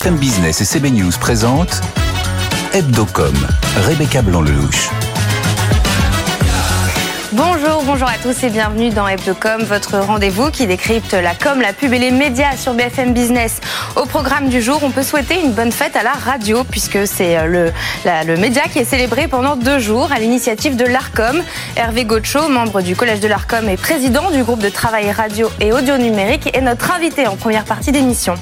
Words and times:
BFM 0.00 0.16
Business 0.16 0.60
et 0.60 0.64
CB 0.64 0.90
News 0.90 1.12
présentent 1.20 1.80
Hebdocom, 2.72 3.34
Rebecca 3.86 4.22
Blanc-Lelouch. 4.22 4.90
Bonjour, 7.32 7.82
bonjour 7.84 8.08
à 8.08 8.18
tous 8.18 8.42
et 8.42 8.50
bienvenue 8.50 8.90
dans 8.90 9.06
Hebdocom, 9.06 9.62
votre 9.62 9.98
rendez-vous 9.98 10.50
qui 10.50 10.66
décrypte 10.66 11.12
la 11.12 11.34
com, 11.34 11.60
la 11.60 11.72
pub 11.72 11.92
et 11.92 11.98
les 11.98 12.10
médias 12.10 12.56
sur 12.56 12.74
BFM 12.74 13.12
Business. 13.12 13.60
Au 13.94 14.04
programme 14.06 14.48
du 14.48 14.62
jour, 14.62 14.80
on 14.82 14.90
peut 14.90 15.02
souhaiter 15.02 15.40
une 15.40 15.52
bonne 15.52 15.72
fête 15.72 15.94
à 15.96 16.02
la 16.02 16.12
radio 16.12 16.64
puisque 16.64 17.06
c'est 17.06 17.36
euh, 17.36 17.70
le, 18.04 18.36
média 18.36 18.62
qui 18.62 18.80
est 18.80 18.84
célébré 18.84 19.28
pendant 19.28 19.54
deux 19.54 19.78
jours 19.78 20.10
à 20.10 20.18
l'initiative 20.18 20.76
de 20.76 20.86
l'ARCOM. 20.86 21.42
Hervé 21.76 22.04
Gaucho, 22.04 22.48
membre 22.48 22.82
du 22.82 22.96
collège 22.96 23.20
de 23.20 23.28
l'ARCOM 23.28 23.68
et 23.68 23.76
président 23.76 24.30
du 24.30 24.42
groupe 24.42 24.60
de 24.60 24.70
travail 24.70 25.12
radio 25.12 25.50
et 25.60 25.72
audio 25.72 25.98
numérique 25.98 26.50
est 26.56 26.62
notre 26.62 26.90
invité 26.92 27.28
en 27.28 27.36
première 27.36 27.64
partie 27.64 27.92
d'émission. 27.92 28.34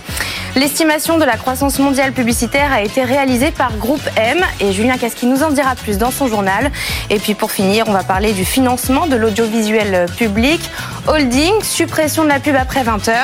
L'estimation 0.55 1.17
de 1.17 1.25
la 1.25 1.39
croissance 1.39 1.79
mondiale 1.79 2.13
publicitaire 2.13 2.73
a 2.73 2.83
été 2.83 3.05
réalisée 3.05 3.51
par 3.51 3.75
Groupe 3.79 4.03
M 4.17 4.39
et 4.61 4.73
Julien 4.73 4.99
Casqui 4.99 5.25
nous 5.25 5.43
en 5.43 5.51
dira 5.51 5.75
plus 5.75 5.97
dans 5.97 6.11
son 6.11 6.29
journal. 6.29 6.71
Et 7.09 7.19
puis 7.19 7.35
pour 7.35 7.51
finir, 7.51 7.85
on 7.89 7.93
va 7.93 8.03
parler 8.03 8.33
du 8.35 8.45
financement 8.45 9.07
de 9.07 9.17
l'audiovisuel 9.17 10.07
public, 10.19 10.61
holding, 11.09 11.55
suppression 11.63 12.25
de 12.25 12.29
la 12.29 12.39
pub 12.39 12.55
après 12.55 12.85
20h. 12.85 13.15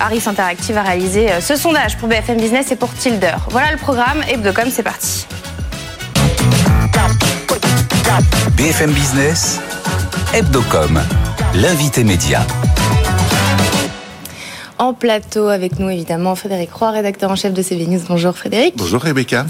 Harris 0.00 0.22
Interactive 0.26 0.76
a 0.76 0.82
réalisé 0.82 1.32
euh, 1.32 1.40
ce 1.40 1.56
sondage 1.56 1.96
pour 1.96 2.08
BFM 2.08 2.36
Business 2.36 2.70
et 2.70 2.76
pour 2.76 2.94
Tilder. 2.94 3.34
Voilà 3.50 3.72
le 3.72 3.78
programme. 3.78 4.22
Hebdocom, 4.28 4.70
c'est 4.70 4.84
parti. 4.84 5.26
BFM 8.56 8.92
Business, 8.92 9.60
Hebdocom, 10.32 11.00
l'invité 11.54 12.04
média. 12.04 12.46
En 14.78 14.92
plateau 14.92 15.48
avec 15.48 15.78
nous, 15.78 15.88
évidemment, 15.88 16.34
Frédéric 16.34 16.70
Roy, 16.70 16.90
rédacteur 16.90 17.30
en 17.30 17.36
chef 17.36 17.54
de 17.54 17.62
CB 17.62 17.86
News. 17.86 18.02
Bonjour 18.10 18.36
Frédéric. 18.36 18.74
Bonjour 18.76 19.00
Rebecca. 19.00 19.46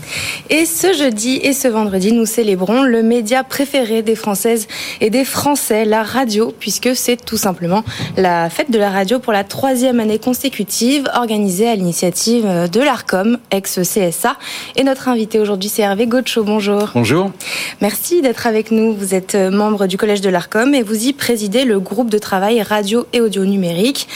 Et 0.50 0.66
ce 0.66 0.92
jeudi 0.92 1.40
et 1.42 1.52
ce 1.52 1.66
vendredi, 1.66 2.12
nous 2.12 2.26
célébrons 2.26 2.84
le 2.84 3.02
média 3.02 3.42
préféré 3.42 4.02
des 4.02 4.14
Françaises 4.14 4.68
et 5.00 5.10
des 5.10 5.24
Français, 5.24 5.84
la 5.84 6.04
radio, 6.04 6.54
puisque 6.60 6.94
c'est 6.94 7.16
tout 7.16 7.36
simplement 7.36 7.82
la 8.16 8.48
fête 8.50 8.70
de 8.70 8.78
la 8.78 8.88
radio 8.88 9.18
pour 9.18 9.32
la 9.32 9.42
troisième 9.42 9.98
année 9.98 10.20
consécutive, 10.20 11.10
organisée 11.12 11.68
à 11.68 11.74
l'initiative 11.74 12.70
de 12.70 12.80
l'ARCOM, 12.80 13.38
ex-CSA. 13.50 14.36
Et 14.76 14.84
notre 14.84 15.08
invité 15.08 15.40
aujourd'hui, 15.40 15.68
c'est 15.68 15.82
Hervé 15.82 16.06
Gaucho. 16.06 16.44
Bonjour. 16.44 16.90
Bonjour. 16.94 17.32
Merci 17.80 18.22
d'être 18.22 18.46
avec 18.46 18.70
nous. 18.70 18.94
Vous 18.94 19.12
êtes 19.12 19.34
membre 19.34 19.88
du 19.88 19.96
collège 19.96 20.20
de 20.20 20.30
l'ARCOM 20.30 20.72
et 20.72 20.84
vous 20.84 21.08
y 21.08 21.12
présidez 21.12 21.64
le 21.64 21.80
groupe 21.80 22.10
de 22.10 22.18
travail 22.18 22.62
radio 22.62 23.08
et 23.12 23.20
audio 23.20 23.44
numérique. 23.44 24.06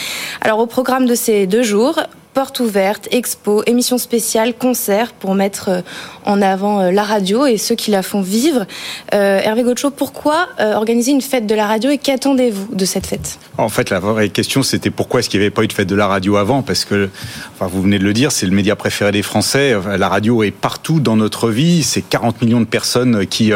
Alors 0.41 0.61
au 0.61 0.67
programme 0.67 1.00
de 1.07 1.15
ces 1.15 1.47
deux 1.47 1.63
jours, 1.63 2.01
porte 2.33 2.61
ouverte, 2.61 3.09
expo, 3.11 3.63
émission 3.67 3.99
spéciale, 3.99 4.55
concert 4.55 5.13
pour 5.13 5.35
mettre 5.35 5.69
euh, 5.69 5.81
en 6.25 6.41
avant 6.41 6.81
euh, 6.81 6.91
la 6.93 7.03
radio 7.03 7.47
et 7.47 7.57
ceux 7.57 7.75
qui 7.75 7.91
la 7.91 8.03
font 8.03 8.21
vivre. 8.21 8.67
Euh, 9.15 9.41
Hervé 9.43 9.63
Gaucho, 9.63 9.91
pourquoi 9.91 10.49
organiser 10.59 11.13
une 11.13 11.21
fête 11.21 11.47
de 11.47 11.55
la 11.55 11.67
radio 11.67 11.91
et 11.91 11.99
qu'attendez-vous 11.99 12.75
de 12.75 12.85
cette 12.85 13.07
fête? 13.07 13.39
En 13.59 13.69
fait, 13.69 13.91
la 13.91 13.99
vraie 13.99 14.29
question, 14.29 14.63
c'était 14.63 14.91
pourquoi 14.91 15.21
est-ce 15.21 15.29
qu'il 15.29 15.41
n'y 15.41 15.47
avait 15.47 15.51
pas 15.51 15.63
eu 15.63 15.67
de 15.67 15.73
fête 15.73 15.89
de 15.89 15.95
la 15.95 16.07
radio 16.07 16.37
avant? 16.37 16.63
Parce 16.63 16.85
que, 16.85 17.09
enfin, 17.55 17.67
vous 17.67 17.83
venez 17.83 17.99
de 17.99 18.05
le 18.05 18.13
dire, 18.13 18.33
c'est 18.33 18.47
le 18.47 18.53
média 18.53 18.77
préféré 18.77 19.13
des 19.13 19.23
Français. 19.23 19.75
La 19.99 20.09
radio 20.09 20.43
est 20.43 20.51
partout 20.51 21.01
dans 21.01 21.17
notre 21.17 21.51
vie. 21.51 21.83
C'est 21.83 22.03
40 22.03 22.43
millions 22.43 22.61
de 22.61 22.67
personnes 22.67 23.27
qui, 23.27 23.53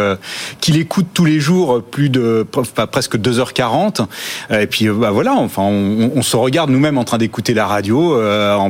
qui 0.60 0.72
l'écoutent 0.72 1.08
tous 1.12 1.24
les 1.24 1.40
jours, 1.40 1.82
plus 1.82 2.10
de 2.10 2.46
presque 2.90 3.16
2h40. 3.16 4.06
Et 4.50 4.66
puis, 4.66 4.88
bah, 4.88 5.10
voilà, 5.10 5.34
enfin, 5.34 5.62
on, 5.62 6.22
se 6.22 6.36
regarde 6.36 6.70
nous-mêmes 6.70 6.98
en 6.98 7.04
train 7.04 7.18
d'écouter 7.18 7.54
la 7.54 7.66
radio 7.66 8.14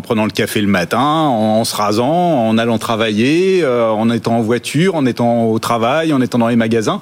prenant 0.05 0.25
le 0.25 0.31
café 0.31 0.61
le 0.61 0.69
matin, 0.69 1.01
en, 1.01 1.65
se 1.65 1.75
rasant, 1.75 2.47
en 2.47 2.57
allant 2.59 2.79
travailler, 2.79 3.63
euh, 3.63 3.91
en 3.91 4.11
étant 4.11 4.37
en 4.37 4.43
voiture, 4.43 4.95
en 4.95 5.07
étant 5.07 5.47
au 5.47 5.59
travail, 5.59 6.13
en 6.13 6.21
étant 6.21 6.39
dans 6.39 6.49
les 6.49 6.57
magasins. 6.57 7.01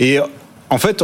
Et 0.00 0.18
en 0.68 0.78
fait, 0.78 1.02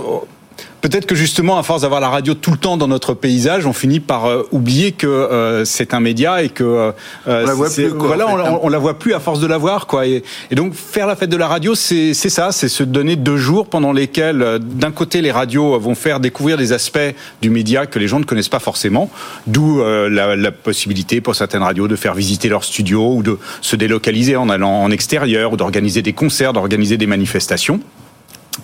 Peut-être 0.81 1.07
que 1.07 1.17
justement, 1.17 1.59
à 1.59 1.63
force 1.65 1.83
d'avoir 1.83 2.01
la 2.01 2.09
radio 2.09 2.35
tout 2.35 2.53
le 2.53 2.57
temps 2.57 2.77
dans 2.77 2.87
notre 2.87 3.13
paysage, 3.13 3.67
on 3.67 3.73
finit 3.73 3.99
par 3.99 4.27
euh, 4.27 4.43
oublier 4.53 4.93
que 4.93 5.09
euh, 5.09 5.65
c'est 5.65 5.93
un 5.93 5.99
média 5.99 6.43
et 6.43 6.51
que 6.51 6.63
euh, 6.63 6.93
on 7.27 7.47
la 7.47 7.55
voit 7.55 7.71
plus, 7.71 7.89
voilà, 7.89 8.27
hein. 8.29 8.59
on, 8.63 8.69
la 8.69 8.79
voit 8.79 8.97
plus 8.97 9.13
à 9.13 9.19
force 9.19 9.41
de 9.41 9.49
la 9.49 9.59
voir, 9.59 9.89
quoi. 9.89 10.07
Et, 10.07 10.23
donc 10.53 10.75
faire 10.75 11.09
la 11.09 11.17
fête 11.17 11.31
de 11.31 11.37
la 11.37 11.49
radio, 11.49 11.75
c'est 11.75 12.15
ça, 12.15 12.53
c'est 12.53 12.69
se 12.69 12.85
donner 12.85 13.17
deux 13.17 13.37
jours 13.37 13.67
pendant 13.67 13.93
lesquels, 13.93 14.61
d'un 14.61 14.93
côté, 14.93 15.21
les 15.21 15.33
radios 15.33 15.79
vont 15.79 15.95
faire 15.95 16.21
découvrir 16.21 16.57
des 16.57 16.73
aspects 16.73 16.99
du 17.43 17.51
média 17.51 17.87
que 17.87 17.99
les 17.99 18.07
gens 18.07 18.21
ne 18.21 18.25
connaissent 18.25 18.49
pas 18.49 18.61
forcément, 18.61 19.11
d'où 19.47 19.83
la, 19.83 20.37
la, 20.37 20.53
possibilité 20.53 21.21
pour 21.21 21.35
certaines 21.35 21.63
radios 21.63 21.89
de 21.89 21.97
faire 21.97 22.15
visiter 22.15 22.49
leur 22.49 22.65
studio 22.65 23.15
ou 23.15 23.23
de 23.23 23.39
se 23.61 23.77
délocaliser 23.77 24.37
en 24.37 24.49
allant 24.49 24.83
en 24.83 24.91
extérieur 24.91 25.53
ou 25.53 25.57
d'organiser 25.57 26.03
des 26.03 26.13
concerts, 26.13 26.53
d'organiser 26.53 26.97
des 26.97 27.07
manifestations. 27.07 27.81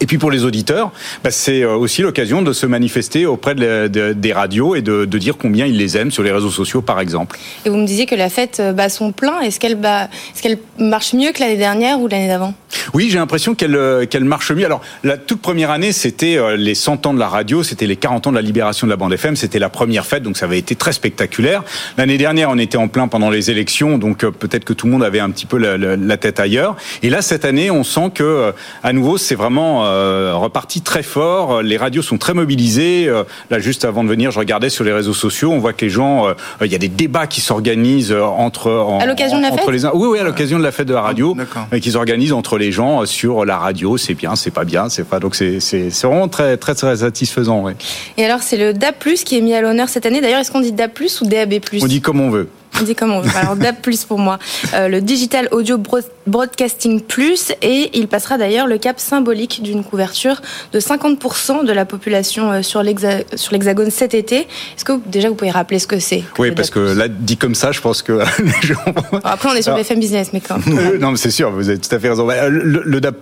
Et 0.00 0.06
puis 0.06 0.19
pour 0.19 0.31
les 0.31 0.44
auditeurs, 0.44 0.93
bah, 1.22 1.31
c'est 1.31 1.62
euh, 1.62 1.77
aussi 1.77 2.03
l'occasion 2.03 2.43
de 2.43 2.53
se 2.53 2.66
manifester 2.66 3.27
auprès 3.27 3.55
des 3.55 4.32
radios 4.32 4.75
et 4.75 4.82
de, 4.82 5.05
dire 5.05 5.37
combien 5.38 5.66
ils 5.66 5.77
les 5.77 5.97
aiment 5.97 6.10
sur 6.10 6.22
les 6.22 6.32
réseaux 6.32 6.50
sociaux, 6.50 6.82
par 6.82 7.00
exemple. 7.00 7.38
Et 7.65 7.71
vous 7.71 7.77
me 7.77 7.87
disiez 7.87 8.04
que 8.06 8.15
la 8.15 8.28
fête 8.28 8.59
euh, 8.60 8.72
bat 8.72 8.88
son 8.88 9.12
plein. 9.12 9.41
Est-ce 9.41 9.60
qu'elle 9.60 10.59
marche 10.78 11.15
mieux 11.15 11.33
que 11.33 11.41
l'année 11.41 11.56
dernière 11.56 12.00
ou 12.00 12.09
l'année 12.09 12.28
d'avant? 12.28 12.54
Oui, 12.93 13.09
j'ai 13.09 13.19
l'impression 13.19 13.54
qu'elle 13.54 13.77
euh, 13.77 14.04
qu'elle 14.04 14.25
marche 14.25 14.50
mieux. 14.50 14.66
Alors, 14.66 14.83
la 15.04 15.16
toute 15.16 15.41
première 15.41 15.71
année, 15.71 15.93
c'était 15.93 16.38
les 16.56 16.75
100 16.75 17.06
ans 17.06 17.15
de 17.15 17.19
la 17.19 17.28
radio, 17.28 17.62
c'était 17.62 17.87
les 17.87 17.97
40 17.97 18.27
ans 18.27 18.31
de 18.31 18.37
la 18.37 18.43
libération 18.43 18.87
de 18.87 18.91
la 18.91 18.97
bande 18.97 19.12
FM, 19.12 19.37
c'était 19.37 19.59
la 19.59 19.69
première 19.69 20.04
fête, 20.04 20.22
donc 20.22 20.37
ça 20.37 20.47
avait 20.47 20.59
été 20.59 20.75
très 20.75 20.93
spectaculaire. 20.93 21.62
L'année 21.97 22.19
dernière, 22.19 22.50
on 22.50 22.59
était 22.59 22.77
en 22.77 22.88
plein 22.88 23.09
pendant 23.09 23.31
les 23.31 23.50
élections, 23.50 23.99
donc 23.99 24.27
peut-être 24.27 24.65
que 24.65 24.72
tout 24.72 24.87
le 24.87 24.93
monde 24.93 25.04
avait 25.04 25.21
un 25.21 25.31
petit 25.31 25.47
peu 25.47 25.59
la, 25.59 25.77
la, 25.77 26.16
tête 26.16 26.41
ailleurs. 26.41 26.77
Et 27.03 27.10
là, 27.10 27.22
cette 27.22 27.44
année, 27.44 27.71
on 27.71 27.84
sent 27.84 28.10
que, 28.15 28.53
à 28.83 28.93
nouveau, 28.93 29.19
c'est 29.19 29.34
vraiment 29.34 29.84
euh, 29.84 30.34
reparti 30.34 30.81
très 30.81 31.03
fort. 31.03 31.62
Les 31.62 31.77
radios 31.77 32.03
sont 32.03 32.19
très 32.19 32.34
mobilisées. 32.34 33.06
Euh, 33.09 33.25
là, 33.50 33.59
juste 33.59 33.84
avant 33.84 34.05
de 34.05 34.09
venir, 34.09 34.31
je 34.31 34.39
regardais 34.39 34.71
sur 34.71 34.84
les 34.84 34.93
réseaux 34.93 35.15
sociaux. 35.15 35.53
On 35.53 35.59
voit 35.59 35.72
que 35.72 35.84
les 35.84 35.91
gens, 35.91 36.27
euh, 36.27 36.34
il 36.62 36.72
y 36.72 36.75
a 36.75 36.78
des 36.78 36.89
débats 36.89 37.27
qui 37.27 37.41
s'organisent 37.41 38.12
entre 38.12 38.99
à 39.00 39.06
l'occasion 39.06 39.39
de 39.39 39.43
la 39.43 39.53
fête. 39.53 39.69
Les, 39.69 39.87
oui, 39.87 40.09
oui, 40.09 40.19
à 40.19 40.25
l'occasion 40.25 40.59
de 40.59 40.65
la 40.65 40.72
fête 40.72 40.89
de 40.89 40.95
la 40.95 41.03
radio, 41.03 41.37
mais 41.71 41.81
qui 41.81 41.91
s'organisent 41.93 42.33
entre 42.33 42.59
les 42.59 42.72
gens 42.72 43.06
sur 43.06 43.45
la 43.45 43.59
radio. 43.59 43.97
C'est 43.97 44.15
bien, 44.15 44.37
c'est 44.37 44.50
pas 44.50 44.65
bien, 44.65 44.89
c'est 44.89 45.05
pas. 45.05 45.21
Donc 45.21 45.34
c'est 45.34 45.61
c'est 45.61 45.89
vraiment 46.03 46.28
très 46.28 46.56
très 46.56 46.75
très 46.75 46.97
satisfaisant. 46.97 47.62
Oui. 47.65 47.72
Et 48.16 48.25
alors, 48.25 48.43
c'est 48.43 48.56
le 48.56 48.72
DAB+ 48.72 48.95
qui 49.25 49.39
est 49.39 49.41
mis 49.41 49.55
à 49.55 49.61
l'honneur 49.61 49.89
cette 49.89 50.06
année. 50.06 50.21
D'ailleurs, 50.21 50.41
est-ce 50.41 50.51
qu'on 50.51 50.61
dit 50.61 50.72
DAB+ 50.72 50.93
ou 51.21 51.27
DAB+ 51.27 51.55
On 51.81 51.87
dit 51.87 52.01
comme 52.01 52.21
on 52.21 52.31
veut. 52.31 52.49
On 52.80 52.84
dit 52.84 52.94
comment 52.94 53.18
on 53.18 53.20
veut. 53.20 53.30
Alors 53.36 53.56
DAB+ 53.56 53.76
pour 54.08 54.18
moi, 54.18 54.38
euh, 54.74 54.88
le 54.88 55.00
Digital 55.00 55.48
Audio 55.52 55.78
Broadcasting 56.26 57.00
Plus, 57.00 57.52
et 57.62 57.90
il 57.94 58.08
passera 58.08 58.36
d'ailleurs 58.36 58.66
le 58.66 58.78
cap 58.78 58.98
symbolique 58.98 59.62
d'une 59.62 59.84
couverture 59.84 60.40
de 60.72 60.80
50% 60.80 61.64
de 61.64 61.72
la 61.72 61.84
population 61.84 62.50
euh, 62.50 62.62
sur 62.62 62.82
l'Hexagone 62.82 63.90
cet 63.90 64.14
été. 64.14 64.38
Est-ce 64.38 64.84
que 64.84 64.92
déjà 65.06 65.28
vous 65.28 65.36
pouvez 65.36 65.50
rappeler 65.52 65.78
ce 65.78 65.86
que 65.86 66.00
c'est 66.00 66.24
Oui, 66.38 66.50
parce 66.50 66.70
que 66.70 66.80
là 66.80 67.06
dit 67.08 67.36
comme 67.36 67.54
ça, 67.54 67.70
je 67.70 67.80
pense 67.80 68.02
que 68.02 68.12
les 68.42 68.66
gens. 68.66 68.74
Après, 69.22 69.50
on 69.50 69.54
est 69.54 69.62
sur 69.62 69.74
BFM 69.74 70.00
Business, 70.00 70.30
mais 70.32 70.41
quand 70.41 70.66
même. 70.66 70.98
non, 70.98 71.12
mais 71.12 71.16
c'est 71.16 71.30
sûr, 71.30 71.50
vous 71.50 71.68
avez 71.68 71.78
tout 71.78 71.94
à 71.94 71.98
fait 71.98 72.08
raison. 72.08 72.26
Bah, 72.26 72.48
le, 72.48 73.00
DAB+, 73.00 73.16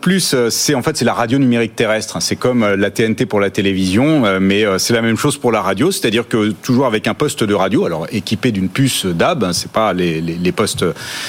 c'est 0.50 0.74
en 0.74 0.82
fait 0.82 0.96
c'est 0.96 1.04
la 1.04 1.14
radio 1.14 1.38
numérique 1.38 1.76
terrestre. 1.76 2.16
C'est 2.22 2.36
comme 2.36 2.62
euh, 2.62 2.76
la 2.76 2.90
TNT 2.90 3.26
pour 3.26 3.40
la 3.40 3.50
télévision, 3.50 4.40
mais 4.40 4.64
c'est 4.78 4.94
la 4.94 5.02
même 5.02 5.16
chose 5.16 5.36
pour 5.36 5.52
la 5.52 5.60
radio, 5.60 5.90
c'est-à-dire 5.90 6.26
que 6.28 6.50
toujours 6.50 6.86
avec 6.86 7.06
un 7.06 7.14
poste 7.14 7.44
de 7.44 7.54
radio, 7.54 7.84
alors 7.84 8.06
équipé 8.10 8.52
d'une 8.52 8.68
puce 8.68 9.06
DAB 9.06 9.41
ben, 9.42 9.52
c'est 9.52 9.70
pas 9.70 9.92
les, 9.92 10.20
les, 10.20 10.52
postes. 10.52 10.84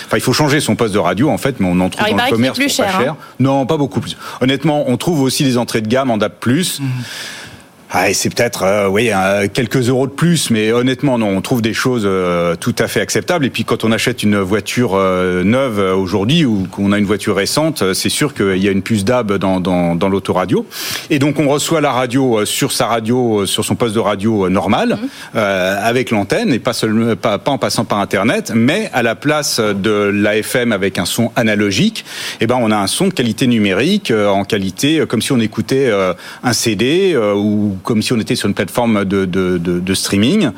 Enfin, 0.06 0.18
il 0.18 0.22
faut 0.22 0.34
changer 0.34 0.60
son 0.60 0.76
poste 0.76 0.94
de 0.94 1.00
radio 1.00 1.30
en 1.30 1.38
fait, 1.38 1.60
mais 1.60 1.68
on 1.70 1.80
en 1.80 1.90
trouve 1.90 2.08
dans 2.10 2.26
le 2.26 2.30
commerce 2.30 2.58
plus 2.58 2.70
cher, 2.70 2.86
pas 2.86 3.04
cher. 3.04 3.12
Hein. 3.14 3.18
Non, 3.40 3.66
pas 3.66 3.78
beaucoup 3.78 4.00
plus. 4.00 4.16
Honnêtement, 4.42 4.86
on 4.88 4.98
trouve 4.98 5.22
aussi 5.22 5.44
des 5.44 5.58
entrées 5.58 5.82
de 5.82 5.88
gamme 5.88 6.12
en 6.12 6.18
DAB+. 6.18 6.34
Mmh. 6.46 6.84
Ah, 7.96 8.12
c'est 8.12 8.34
peut-être 8.34 8.64
euh, 8.64 8.88
oui 8.88 9.12
quelques 9.54 9.88
euros 9.88 10.08
de 10.08 10.12
plus, 10.12 10.50
mais 10.50 10.72
honnêtement 10.72 11.20
non, 11.20 11.28
on 11.28 11.42
trouve 11.42 11.62
des 11.62 11.76
choses 11.76 12.06
euh, 12.08 12.56
tout 12.56 12.74
à 12.80 12.88
fait 12.88 13.02
acceptables. 13.02 13.46
Et 13.46 13.52
puis 13.52 13.66
quand 13.66 13.84
on 13.84 13.92
achète 13.92 14.24
une 14.24 14.40
voiture 14.40 14.96
euh, 14.96 15.44
neuve 15.44 15.78
aujourd'hui 15.96 16.44
ou 16.44 16.68
qu'on 16.72 16.92
a 16.92 16.98
une 16.98 17.06
voiture 17.06 17.36
récente, 17.36 17.94
c'est 17.94 18.10
sûr 18.10 18.34
qu'il 18.34 18.58
y 18.58 18.68
a 18.68 18.72
une 18.72 18.82
puce 18.82 19.06
DAB 19.06 19.34
dans, 19.34 19.60
dans, 19.60 19.94
dans 19.94 20.10
l'autoradio. 20.10 20.66
Et 21.12 21.20
donc 21.20 21.38
on 21.38 21.48
reçoit 21.48 21.82
la 21.82 21.92
radio 21.92 22.44
sur 22.46 22.72
sa 22.72 22.88
radio, 22.88 23.46
sur 23.46 23.64
son 23.64 23.76
poste 23.76 23.94
de 23.94 24.00
radio 24.00 24.50
normal, 24.50 24.98
mmh. 25.36 25.38
avec 25.38 26.10
l'antenne 26.10 26.52
et 26.52 26.58
pas 26.58 26.74
seulement 26.74 27.16
pas, 27.16 27.38
pas, 27.38 27.52
en 27.52 27.60
passant 27.60 27.86
par 27.86 28.00
Internet, 28.00 28.54
mais 28.56 28.90
à 28.94 29.04
la 29.04 29.14
place 29.14 29.60
de 29.60 30.10
l'AFM 30.12 30.72
avec 30.72 30.98
un 30.98 31.06
son 31.06 31.32
analogique, 31.36 32.06
eh 32.42 32.48
ben 32.48 32.58
on 32.60 32.72
a 32.72 32.78
un 32.78 32.88
son 32.88 33.10
de 33.10 33.14
qualité 33.14 33.46
numérique 33.46 34.12
en 34.12 34.46
qualité 34.46 35.04
comme 35.08 35.22
si 35.22 35.32
on 35.32 35.40
écoutait 35.40 35.92
un 36.44 36.54
CD 36.54 37.16
ou 37.16 37.78
comme 37.84 38.02
si 38.02 38.14
on 38.14 38.20
était 38.20 38.36
sur 38.36 38.48
une 38.48 38.54
plateforme 38.54 39.06
de, 39.06 39.26
de, 39.26 39.58
de, 39.58 39.80
de 39.80 39.94
streaming. 39.94 40.50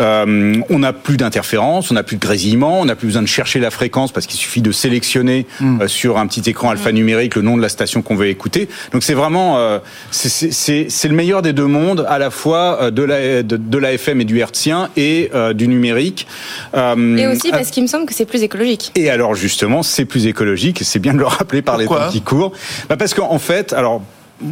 Euh, 0.00 0.54
on 0.68 0.78
n'a 0.78 0.92
plus 0.92 1.16
d'interférence, 1.16 1.90
on 1.90 1.94
n'a 1.94 2.02
plus 2.02 2.16
de 2.16 2.20
grésillement, 2.20 2.80
on 2.80 2.84
n'a 2.84 2.96
plus 2.96 3.06
besoin 3.06 3.22
de 3.22 3.28
chercher 3.28 3.60
la 3.60 3.70
fréquence 3.70 4.12
parce 4.12 4.26
qu'il 4.26 4.38
suffit 4.38 4.62
de 4.62 4.72
sélectionner 4.72 5.46
mm. 5.60 5.86
sur 5.88 6.18
un 6.18 6.26
petit 6.26 6.48
écran 6.48 6.70
alphanumérique 6.70 7.36
le 7.36 7.42
nom 7.42 7.56
de 7.56 7.62
la 7.62 7.68
station 7.68 8.02
qu'on 8.02 8.16
veut 8.16 8.28
écouter. 8.28 8.68
Donc 8.92 9.02
c'est 9.02 9.14
vraiment 9.14 9.58
euh, 9.58 9.78
c'est 10.10 11.08
le 11.08 11.14
meilleur 11.14 11.42
des 11.42 11.52
deux 11.52 11.66
mondes, 11.66 12.06
à 12.08 12.18
la 12.18 12.30
fois 12.30 12.90
de 12.90 13.02
la 13.02 13.42
de, 13.42 13.56
de 13.56 13.78
la 13.78 13.92
FM 13.92 14.20
et 14.20 14.24
du 14.24 14.38
hertzien 14.38 14.90
et 14.96 15.30
du 15.54 15.68
numérique. 15.68 16.26
et 16.74 17.26
aussi 17.26 17.50
parce 17.50 17.70
qu'il 17.70 17.82
me 17.82 17.88
semble 17.88 18.06
que 18.06 18.14
c'est 18.14 18.26
plus 18.26 18.42
écologique. 18.42 18.92
Et 18.94 19.10
alors 19.10 19.34
justement, 19.34 19.82
c'est 19.82 20.04
plus 20.04 20.26
écologique. 20.26 20.80
C'est 20.82 20.98
bien 20.98 21.14
de 21.14 21.18
le 21.18 21.26
rappeler 21.26 21.62
par 21.62 21.78
les 21.78 21.86
temps 21.86 22.10
qui 22.10 22.22
courent. 22.22 22.52
Bah 22.88 22.96
parce 22.96 23.14
qu'en 23.14 23.38
fait, 23.38 23.72
alors 23.72 24.02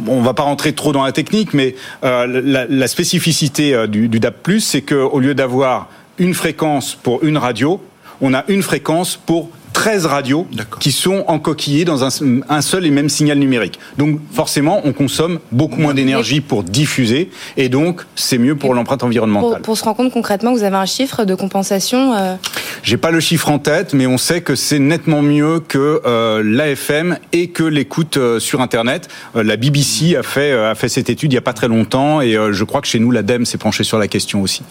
on 0.07 0.21
va 0.21 0.33
pas 0.33 0.43
rentrer 0.43 0.73
trop 0.73 0.91
dans 0.91 1.03
la 1.03 1.11
technique, 1.11 1.53
mais 1.53 1.75
euh, 2.03 2.67
la, 2.69 2.87
spécificité 2.87 3.73
euh, 3.73 3.87
du, 3.87 4.07
du 4.07 4.19
DAP+, 4.19 4.59
c'est 4.59 4.81
qu'au 4.81 5.19
lieu 5.19 5.33
d'avoir 5.33 5.89
une 6.17 6.33
fréquence 6.33 6.95
pour 6.95 7.23
une 7.23 7.37
radio, 7.37 7.81
on 8.21 8.33
a 8.33 8.43
une 8.47 8.61
fréquence 8.61 9.17
pour 9.17 9.49
13 9.73 10.05
radios 10.05 10.47
qui 10.79 10.91
sont 10.91 11.23
encoquillées 11.27 11.85
dans 11.85 12.03
un, 12.03 12.61
seul 12.61 12.85
et 12.85 12.91
même 12.91 13.09
signal 13.09 13.37
numérique. 13.39 13.79
Donc 13.97 14.19
forcément, 14.31 14.81
on 14.83 14.93
consomme 14.93 15.39
beaucoup 15.51 15.79
moins 15.79 15.93
d'énergie 15.93 16.41
pour 16.41 16.63
diffuser 16.63 17.29
et 17.57 17.69
donc 17.69 18.05
c'est 18.15 18.37
mieux 18.37 18.55
pour 18.55 18.73
l'empreinte 18.73 19.03
environnementale. 19.03 19.61
Pour, 19.61 19.77
se 19.77 19.83
rendre 19.83 19.97
compte 19.97 20.13
concrètement, 20.13 20.53
vous 20.53 20.63
avez 20.63 20.75
un 20.75 20.85
chiffre 20.85 21.25
de 21.25 21.35
compensation 21.35 22.13
euh... 22.13 22.35
J'ai 22.83 22.97
pas 22.97 23.11
le 23.11 23.19
chiffre 23.19 23.49
en 23.49 23.59
tête, 23.59 23.93
mais 23.93 24.07
on 24.07 24.17
sait 24.17 24.41
que 24.41 24.55
c'est 24.55 24.79
nettement 24.79 25.21
mieux 25.21 25.59
que 25.59 26.01
euh, 26.05 26.41
l'AFM 26.43 27.17
et 27.31 27.49
que 27.49 27.63
l'écoute 27.63 28.17
euh, 28.17 28.39
sur 28.39 28.61
Internet. 28.61 29.07
Euh, 29.35 29.43
la 29.43 29.55
BBC 29.55 30.15
a 30.15 30.23
fait, 30.23 30.51
a 30.51 30.73
fait 30.73 30.89
cette 30.89 31.09
étude 31.09 31.31
il 31.31 31.35
y 31.35 31.39
a 31.39 31.43
pas 31.43 31.53
très 31.53 31.67
longtemps 31.67 32.21
et 32.21 32.33
je 32.51 32.63
crois 32.63 32.81
que 32.81 32.87
chez 32.87 32.99
nous, 32.99 33.11
l'ADEME 33.11 33.45
s'est 33.45 33.57
penché 33.57 33.83
sur 33.83 33.99
la 33.99 34.07
question 34.07 34.41
aussi. 34.41 34.63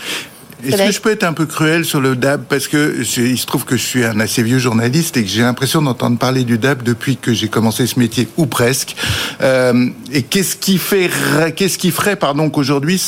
Est-ce 0.64 0.82
que 0.82 0.92
je 0.92 1.00
peux 1.00 1.10
être 1.10 1.24
un 1.24 1.32
peu 1.32 1.46
cruel 1.46 1.84
sur 1.84 2.00
le 2.00 2.16
DAB 2.16 2.44
parce 2.48 2.68
que 2.68 3.00
il 3.00 3.38
se 3.38 3.46
trouve 3.46 3.64
que 3.64 3.76
je 3.76 3.82
suis 3.82 4.04
un 4.04 4.20
assez 4.20 4.42
vieux 4.42 4.58
journaliste 4.58 5.16
et 5.16 5.22
que 5.22 5.28
j'ai 5.28 5.42
l'impression 5.42 5.82
d'entendre 5.82 6.18
parler 6.18 6.44
du 6.44 6.58
DAB 6.58 6.82
depuis 6.82 7.16
que 7.16 7.32
j'ai 7.32 7.48
commencé 7.48 7.86
ce 7.86 7.98
métier 7.98 8.28
ou 8.36 8.46
presque. 8.46 8.96
Euh, 9.40 9.88
et 10.12 10.22
qu'est-ce 10.22 10.56
qui 10.56 10.78
fait, 10.78 11.10
qu'est-ce 11.56 11.78
qui 11.78 11.90
ferait, 11.90 12.16
pardon, 12.16 12.50
qu'aujourd'hui 12.50 13.00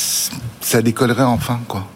ça 0.61 0.81
décollerait 0.81 1.23
enfin, 1.23 1.59
quoi? 1.67 1.87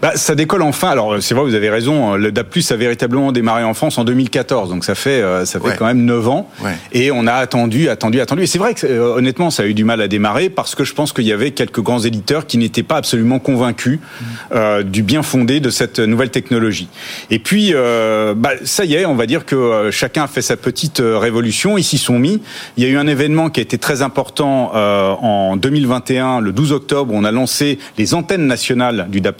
Bah, 0.00 0.12
ça 0.16 0.34
décolle 0.34 0.62
enfin. 0.62 0.90
Alors 0.90 1.16
c'est 1.20 1.34
vrai, 1.34 1.44
vous 1.44 1.54
avez 1.54 1.70
raison. 1.70 2.14
Le 2.14 2.32
DAP+ 2.32 2.58
a 2.70 2.76
véritablement 2.76 3.32
démarré 3.32 3.64
en 3.64 3.74
France 3.74 3.98
en 3.98 4.04
2014, 4.04 4.70
donc 4.70 4.84
ça 4.84 4.94
fait 4.94 5.22
euh, 5.22 5.44
ça 5.44 5.60
fait 5.60 5.76
quand 5.76 5.86
même 5.86 6.04
9 6.04 6.28
ans. 6.28 6.50
Ouais. 6.62 6.76
Et 6.92 7.10
on 7.10 7.26
a 7.26 7.34
attendu, 7.34 7.88
attendu, 7.88 8.20
attendu. 8.20 8.42
Et 8.42 8.46
c'est 8.46 8.58
vrai 8.58 8.74
que 8.74 8.86
euh, 8.86 9.14
honnêtement, 9.14 9.50
ça 9.50 9.64
a 9.64 9.66
eu 9.66 9.74
du 9.74 9.84
mal 9.84 10.00
à 10.00 10.08
démarrer 10.08 10.50
parce 10.50 10.74
que 10.74 10.84
je 10.84 10.94
pense 10.94 11.12
qu'il 11.12 11.24
y 11.24 11.32
avait 11.32 11.50
quelques 11.50 11.80
grands 11.80 12.00
éditeurs 12.00 12.46
qui 12.46 12.58
n'étaient 12.58 12.82
pas 12.82 12.96
absolument 12.96 13.38
convaincus 13.38 13.98
mmh. 13.98 14.24
euh, 14.52 14.82
du 14.82 15.02
bien 15.02 15.22
fondé 15.22 15.60
de 15.60 15.70
cette 15.70 15.98
nouvelle 15.98 16.30
technologie. 16.30 16.88
Et 17.30 17.38
puis, 17.38 17.70
euh, 17.74 18.34
bah, 18.36 18.52
ça 18.64 18.84
y 18.84 18.94
est, 18.94 19.04
on 19.06 19.14
va 19.14 19.26
dire 19.26 19.44
que 19.44 19.56
euh, 19.56 19.90
chacun 19.90 20.24
a 20.24 20.28
fait 20.28 20.42
sa 20.42 20.56
petite 20.56 21.02
révolution. 21.02 21.78
Ils 21.78 21.84
s'y 21.84 21.98
sont 21.98 22.18
mis. 22.18 22.40
Il 22.76 22.84
y 22.84 22.86
a 22.86 22.90
eu 22.90 22.96
un 22.96 23.06
événement 23.06 23.50
qui 23.50 23.60
a 23.60 23.62
été 23.62 23.78
très 23.78 24.02
important 24.02 24.72
en 24.74 25.56
2021, 25.56 26.40
le 26.40 26.52
12 26.52 26.72
octobre. 26.72 27.12
On 27.14 27.24
a 27.24 27.30
lancé 27.30 27.78
les 27.98 28.14
antennes 28.14 28.46
nationales 28.46 29.06
du 29.08 29.20
DAP+ 29.20 29.36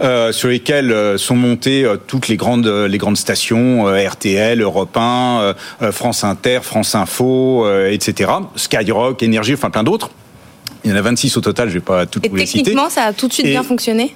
euh, 0.00 0.32
sur 0.32 0.48
lesquels 0.48 0.92
euh, 0.92 1.18
sont 1.18 1.36
montées 1.36 1.84
euh, 1.84 1.96
toutes 2.06 2.28
les 2.28 2.36
grandes 2.36 2.66
les 2.66 2.98
grandes 2.98 3.16
stations 3.16 3.86
RTL, 3.86 4.60
Europe 4.60 4.96
1, 4.96 5.54
France 5.90 6.24
Inter, 6.24 6.60
France 6.62 6.94
Info, 6.94 7.66
etc. 7.86 8.30
Skyrock, 8.56 9.22
Énergie, 9.22 9.54
enfin 9.54 9.70
plein 9.70 9.82
d'autres. 9.82 10.10
Il 10.84 10.90
y 10.90 10.94
en 10.94 10.96
a 10.96 11.02
26 11.02 11.36
au 11.36 11.40
total, 11.40 11.68
je 11.68 11.74
vais 11.74 11.80
pas 11.80 12.06
toutes 12.06 12.28
vous 12.28 12.34
les 12.34 12.46
citer. 12.46 12.64
Techniquement, 12.64 12.90
ça 12.90 13.04
a 13.04 13.12
tout 13.12 13.28
de 13.28 13.32
suite 13.32 13.46
bien 13.46 13.62
fonctionné? 13.62 14.14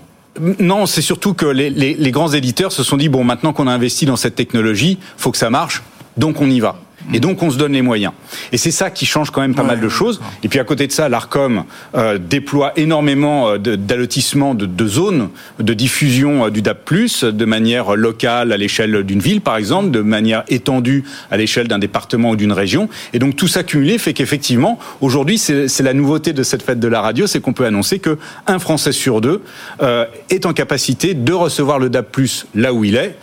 Non, 0.58 0.86
c'est 0.86 1.02
surtout 1.02 1.32
que 1.32 1.46
les, 1.46 1.70
les, 1.70 1.94
les, 1.94 2.10
grands 2.10 2.30
éditeurs 2.30 2.70
se 2.70 2.82
sont 2.82 2.96
dit 2.96 3.08
bon, 3.08 3.24
maintenant 3.24 3.52
qu'on 3.52 3.66
a 3.66 3.72
investi 3.72 4.04
dans 4.04 4.16
cette 4.16 4.34
technologie, 4.34 4.98
faut 5.16 5.30
que 5.30 5.38
ça 5.38 5.48
marche, 5.48 5.82
donc 6.16 6.40
on 6.40 6.50
y 6.50 6.60
va. 6.60 6.78
Et 7.12 7.20
donc 7.20 7.42
on 7.42 7.50
se 7.50 7.58
donne 7.58 7.72
les 7.72 7.82
moyens. 7.82 8.12
Et 8.52 8.58
c'est 8.58 8.70
ça 8.70 8.90
qui 8.90 9.06
change 9.06 9.30
quand 9.30 9.40
même 9.40 9.54
pas 9.54 9.62
mal 9.62 9.80
de 9.80 9.88
choses. 9.88 10.20
Et 10.42 10.48
puis 10.48 10.58
à 10.58 10.64
côté 10.64 10.86
de 10.86 10.92
ça, 10.92 11.08
l'Arcom 11.08 11.64
euh, 11.94 12.18
déploie 12.18 12.72
énormément 12.76 13.50
euh, 13.50 13.58
d'allotissements 13.58 14.54
de, 14.54 14.66
de, 14.66 14.86
zones 14.86 15.28
de 15.58 15.74
diffusion 15.74 16.46
euh, 16.46 16.50
du 16.50 16.62
DAP+, 16.62 16.92
de 17.22 17.44
manière 17.44 17.96
locale 17.96 18.52
à 18.52 18.56
l'échelle 18.56 19.02
d'une 19.02 19.20
ville 19.20 19.40
par 19.40 19.56
exemple, 19.56 19.90
de 19.90 20.00
manière 20.00 20.44
étendue 20.48 21.04
à 21.30 21.36
l'échelle 21.36 21.68
d'un 21.68 21.78
département 21.78 22.30
ou 22.30 22.36
d'une 22.36 22.52
région. 22.52 22.88
Et 23.12 23.18
donc 23.18 23.36
tout 23.36 23.48
ça 23.48 23.62
cumulé 23.62 23.98
fait 23.98 24.12
qu'effectivement, 24.12 24.78
aujourd'hui, 25.00 25.38
c'est 25.38 25.80
la 25.80 25.94
nouveauté 25.94 26.32
de 26.32 26.42
cette 26.42 26.62
fête 26.62 26.80
de 26.80 26.88
la 26.88 27.00
radio, 27.00 27.26
c'est 27.26 27.40
qu'on 27.40 27.52
peut 27.52 27.66
annoncer 27.66 27.98
que 27.98 28.18
un 28.46 28.58
Français 28.58 28.92
sur 28.92 29.20
deux 29.20 29.42
euh, 29.82 30.04
est 30.30 30.46
en 30.46 30.52
capacité 30.52 31.14
de 31.14 31.32
recevoir 31.32 31.78
le 31.78 31.88
DAP+, 31.90 32.16
là 32.54 32.72
où 32.72 32.84
il 32.84 32.96
est. 32.96 33.16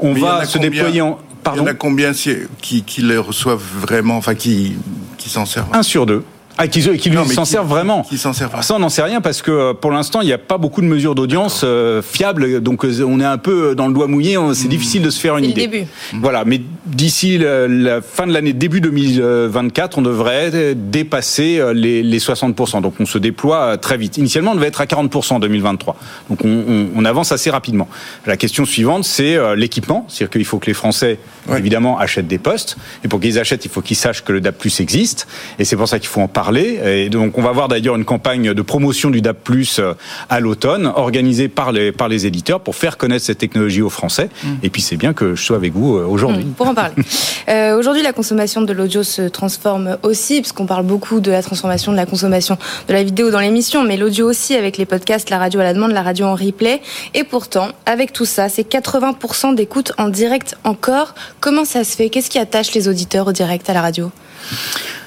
On 0.00 0.12
va 0.12 0.44
se 0.44 0.58
déployer 0.58 1.00
en 1.00 1.18
il 1.52 1.58
y 1.58 1.60
en 1.60 1.66
a 1.66 1.74
combien 1.74 2.12
qui, 2.12 2.82
qui 2.82 3.02
le 3.02 3.20
reçoivent 3.20 3.62
vraiment, 3.80 4.16
enfin 4.16 4.34
qui, 4.34 4.76
qui 5.18 5.28
s'en 5.28 5.46
servent? 5.46 5.68
Un 5.72 5.82
sur 5.82 6.06
deux. 6.06 6.24
Ah, 6.56 6.68
qui, 6.68 6.80
qui 6.98 7.10
lui 7.10 7.18
s'en 7.26 7.44
servent 7.44 7.68
vraiment. 7.68 8.02
Qui 8.02 8.16
s'en 8.16 8.32
servent. 8.32 8.62
Ça, 8.62 8.76
on 8.76 8.78
n'en 8.78 8.88
sait 8.88 9.02
rien 9.02 9.20
parce 9.20 9.42
que 9.42 9.50
euh, 9.50 9.74
pour 9.74 9.90
l'instant, 9.90 10.20
il 10.20 10.26
n'y 10.26 10.32
a 10.32 10.38
pas 10.38 10.56
beaucoup 10.56 10.82
de 10.82 10.86
mesures 10.86 11.16
d'audience 11.16 11.62
euh, 11.64 12.00
fiables. 12.00 12.60
Donc, 12.60 12.84
euh, 12.84 13.04
on 13.04 13.18
est 13.18 13.24
un 13.24 13.38
peu 13.38 13.74
dans 13.74 13.88
le 13.88 13.92
doigt 13.92 14.06
mouillé. 14.06 14.36
C'est 14.54 14.66
mmh. 14.66 14.68
difficile 14.68 15.02
de 15.02 15.10
se 15.10 15.18
faire 15.18 15.36
une 15.36 15.46
idée. 15.46 15.66
Le 15.66 15.70
début. 15.72 15.86
Voilà. 16.20 16.44
Mais 16.44 16.60
d'ici 16.86 17.38
la, 17.38 17.66
la, 17.66 18.02
fin 18.02 18.26
de 18.28 18.32
l'année, 18.32 18.52
début 18.52 18.80
2024, 18.80 19.98
on 19.98 20.02
devrait 20.02 20.74
dépasser 20.76 21.60
les, 21.74 22.04
les 22.04 22.18
60%. 22.18 22.82
Donc, 22.82 22.94
on 23.00 23.06
se 23.06 23.18
déploie 23.18 23.76
très 23.76 23.96
vite. 23.96 24.16
Initialement, 24.18 24.52
on 24.52 24.54
devait 24.54 24.68
être 24.68 24.80
à 24.80 24.86
40% 24.86 25.34
en 25.34 25.38
2023. 25.40 25.96
Donc, 26.30 26.44
on, 26.44 26.48
on, 26.48 26.88
on, 26.94 27.04
avance 27.04 27.32
assez 27.32 27.50
rapidement. 27.50 27.88
La 28.26 28.36
question 28.36 28.64
suivante, 28.64 29.04
c'est 29.04 29.56
l'équipement. 29.56 30.06
C'est-à-dire 30.08 30.30
qu'il 30.30 30.44
faut 30.44 30.58
que 30.58 30.66
les 30.66 30.74
Français, 30.74 31.18
ouais. 31.48 31.58
évidemment, 31.58 31.98
achètent 31.98 32.28
des 32.28 32.38
postes. 32.38 32.76
Et 33.04 33.08
pour 33.08 33.18
qu'ils 33.18 33.40
achètent, 33.40 33.64
il 33.64 33.70
faut 33.70 33.82
qu'ils 33.82 33.96
sachent 33.96 34.22
que 34.22 34.32
le 34.32 34.40
DAP+ 34.40 34.64
existe. 34.78 35.26
Et 35.58 35.64
c'est 35.64 35.76
pour 35.76 35.88
ça 35.88 35.98
qu'il 35.98 36.08
faut 36.08 36.20
en 36.20 36.28
parler 36.28 36.43
parler. 36.44 36.78
Et 36.84 37.08
donc, 37.08 37.38
on 37.38 37.42
va 37.42 37.52
voir 37.52 37.68
d'ailleurs 37.68 37.96
une 37.96 38.04
campagne 38.04 38.52
de 38.52 38.62
promotion 38.62 39.08
du 39.08 39.22
DAP+ 39.22 39.38
euh, 39.78 39.94
à 40.28 40.40
l'automne, 40.40 40.92
organisée 40.94 41.48
par 41.48 41.72
les 41.72 41.90
par 41.90 42.08
les 42.08 42.26
éditeurs 42.26 42.60
pour 42.60 42.76
faire 42.76 42.98
connaître 42.98 43.24
cette 43.24 43.38
technologie 43.38 43.80
aux 43.80 43.88
Français. 43.88 44.28
Mm. 44.42 44.48
Et 44.62 44.68
puis, 44.68 44.82
c'est 44.82 44.96
bien 44.96 45.14
que 45.14 45.34
je 45.34 45.42
sois 45.42 45.56
avec 45.56 45.72
vous 45.72 45.96
euh, 45.96 46.04
aujourd'hui. 46.04 46.44
Mm, 46.44 46.52
pour 46.52 46.68
en 46.68 46.74
parler. 46.74 46.94
euh, 47.48 47.78
aujourd'hui, 47.78 48.02
la 48.02 48.12
consommation 48.12 48.60
de 48.60 48.72
l'audio 48.74 49.02
se 49.02 49.22
transforme 49.22 49.96
aussi, 50.02 50.42
parce 50.42 50.52
qu'on 50.52 50.66
parle 50.66 50.84
beaucoup 50.84 51.20
de 51.20 51.30
la 51.30 51.42
transformation 51.42 51.92
de 51.92 51.96
la 51.96 52.04
consommation 52.04 52.58
de 52.88 52.92
la 52.92 53.02
vidéo 53.02 53.30
dans 53.30 53.40
l'émission, 53.40 53.82
mais 53.82 53.96
l'audio 53.96 54.28
aussi 54.28 54.54
avec 54.54 54.76
les 54.76 54.84
podcasts, 54.84 55.30
la 55.30 55.38
radio 55.38 55.60
à 55.60 55.64
la 55.64 55.72
demande, 55.72 55.92
la 55.92 56.02
radio 56.02 56.26
en 56.26 56.34
replay. 56.34 56.82
Et 57.14 57.24
pourtant, 57.24 57.68
avec 57.86 58.12
tout 58.12 58.26
ça, 58.26 58.50
c'est 58.50 58.68
80% 58.68 59.54
d'écoute 59.54 59.92
en 59.96 60.08
direct 60.08 60.56
encore. 60.64 61.14
Comment 61.40 61.64
ça 61.64 61.84
se 61.84 61.96
fait? 61.96 62.10
Qu'est-ce 62.10 62.28
qui 62.28 62.38
attache 62.38 62.74
les 62.74 62.86
auditeurs 62.86 63.28
au 63.28 63.32
direct 63.32 63.70
à 63.70 63.72
la 63.72 63.80
radio? 63.80 64.10